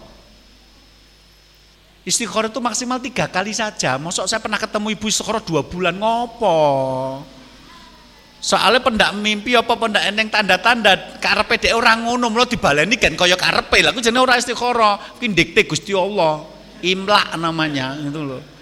[2.07, 3.99] Istikharah itu maksimal tiga kali saja.
[3.99, 6.57] Masuk saya pernah ketemu ibu istikharah dua bulan ngopo.
[8.39, 13.35] Soalnya pendak mimpi apa pendak eneng tanda-tanda karepe dhek ora ngono mlo dibaleni kan kaya
[13.35, 13.83] karepe.
[13.83, 16.47] Lah ku jenenge ora istikharah, ki dikte Gusti Allah.
[16.79, 18.56] Imlak namanya gitu loh.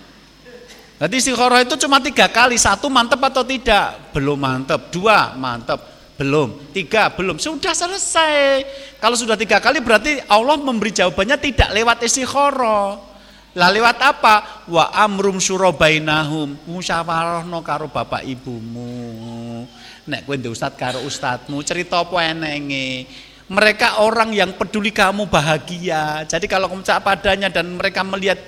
[0.96, 4.16] Jadi istikharah itu cuma tiga kali, satu mantep atau tidak?
[4.16, 5.76] Belum mantep, dua mantep,
[6.16, 8.64] belum, tiga belum, sudah selesai.
[9.04, 13.16] Kalau sudah tiga kali berarti Allah memberi jawabannya tidak lewat istikharah.
[13.56, 14.68] Lah lewat apa?
[14.72, 19.64] Wa amrum surobainahum, musyawarahno karo bapak ibumu.
[20.08, 23.08] Nek kowe ustad karo ustadmu, cerita apa enenge?
[23.52, 26.24] Mereka orang yang peduli kamu bahagia.
[26.24, 28.40] Jadi kalau kamu padanya dan mereka melihat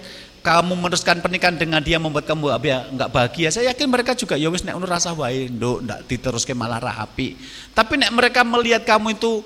[0.47, 2.55] kamu meneruskan pernikahan dengan dia membuat kamu
[2.95, 6.79] nggak bahagia, saya yakin mereka juga ya wis nek rasa wae nduk ndak diteruske malah
[6.79, 7.35] rapi.
[7.75, 9.43] Tapi nek mereka melihat kamu itu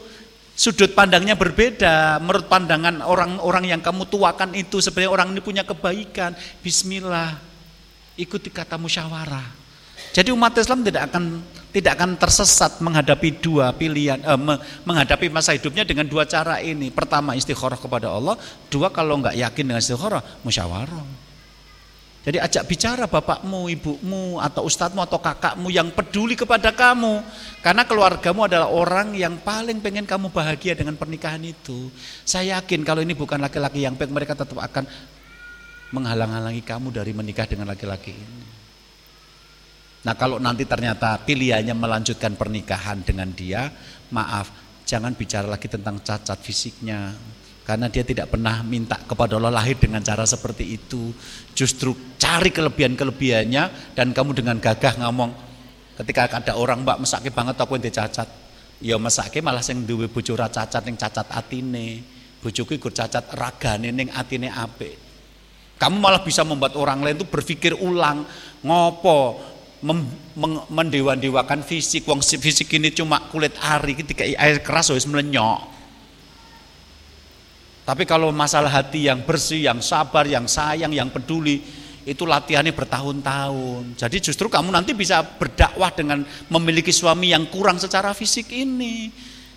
[0.53, 6.37] sudut pandangnya berbeda, menurut pandangan orang-orang yang kamu tuakan itu sebenarnya orang ini punya kebaikan,
[6.61, 7.33] bismillah.
[8.13, 9.57] Ikuti kata musyawarah.
[10.13, 11.41] Jadi umat Islam tidak akan
[11.71, 14.39] tidak akan tersesat menghadapi dua pilihan eh,
[14.83, 16.91] menghadapi masa hidupnya dengan dua cara ini.
[16.91, 18.35] Pertama istikharah kepada Allah,
[18.67, 21.31] dua kalau nggak yakin dengan istikharah musyawarah.
[22.21, 27.17] Jadi ajak bicara bapakmu, ibumu, atau ustadzmu atau kakakmu yang peduli kepada kamu.
[27.65, 31.89] Karena keluargamu adalah orang yang paling pengen kamu bahagia dengan pernikahan itu.
[32.21, 34.85] Saya yakin kalau ini bukan laki-laki yang baik, mereka tetap akan
[35.89, 38.60] menghalang-halangi kamu dari menikah dengan laki-laki ini.
[40.01, 43.69] Nah kalau nanti ternyata pilihannya melanjutkan pernikahan dengan dia,
[44.09, 44.49] maaf,
[44.81, 47.13] jangan bicara lagi tentang cacat fisiknya.
[47.61, 51.13] Karena dia tidak pernah minta kepada Allah lahir dengan cara seperti itu.
[51.53, 55.31] Justru cari kelebihan-kelebihannya dan kamu dengan gagah ngomong,
[56.01, 58.27] ketika ada orang mbak mesake banget aku yang cacat.
[58.81, 62.01] Ya mesake malah sing duwe bojo cacat ning cacat atine.
[62.41, 64.97] Bojoku ikut cacat ragane ning atine apik.
[65.77, 68.25] Kamu malah bisa membuat orang lain itu berpikir ulang,
[68.65, 69.50] ngopo
[70.69, 72.05] mendewa-dewakan fisik.
[72.05, 75.69] Wong fisik ini cuma kulit ari ketika air keras harus melenyok.
[77.81, 81.59] Tapi kalau masalah hati yang bersih yang sabar yang sayang yang peduli
[82.05, 83.97] itu latihannya bertahun-tahun.
[83.97, 89.09] Jadi justru kamu nanti bisa berdakwah dengan memiliki suami yang kurang secara fisik ini.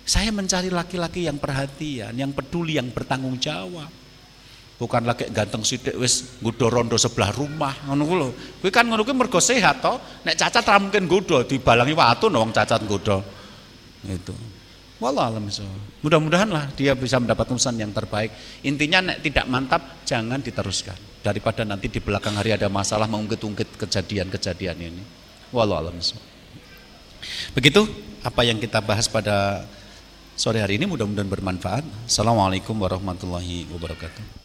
[0.05, 4.04] Saya mencari laki-laki yang perhatian yang peduli yang bertanggung jawab
[4.75, 8.27] bukan lagi ganteng sithik wis nggodho rondo sebelah rumah ngono ku lho.
[8.59, 9.95] Kuwi kan ngono kuwi mergo sehat to.
[10.27, 13.23] Nek cacat ra mungkin nggodho dibalangi watu wong cacat nggodho
[14.07, 14.35] itu.
[14.95, 15.43] Wallah alam
[15.99, 18.31] mudah-mudahan lah dia bisa mendapat pesan yang terbaik.
[18.63, 20.95] Intinya nek tidak mantap jangan diteruskan.
[21.19, 25.03] Daripada nanti di belakang hari ada masalah mengungkit-ungkit kejadian-kejadian ini.
[25.51, 25.99] Wallah alam
[27.57, 27.81] begitu
[28.21, 29.65] apa yang kita bahas pada
[30.37, 31.83] sore hari ini mudah-mudahan bermanfaat.
[32.05, 34.44] Assalamualaikum warahmatullahi wabarakatuh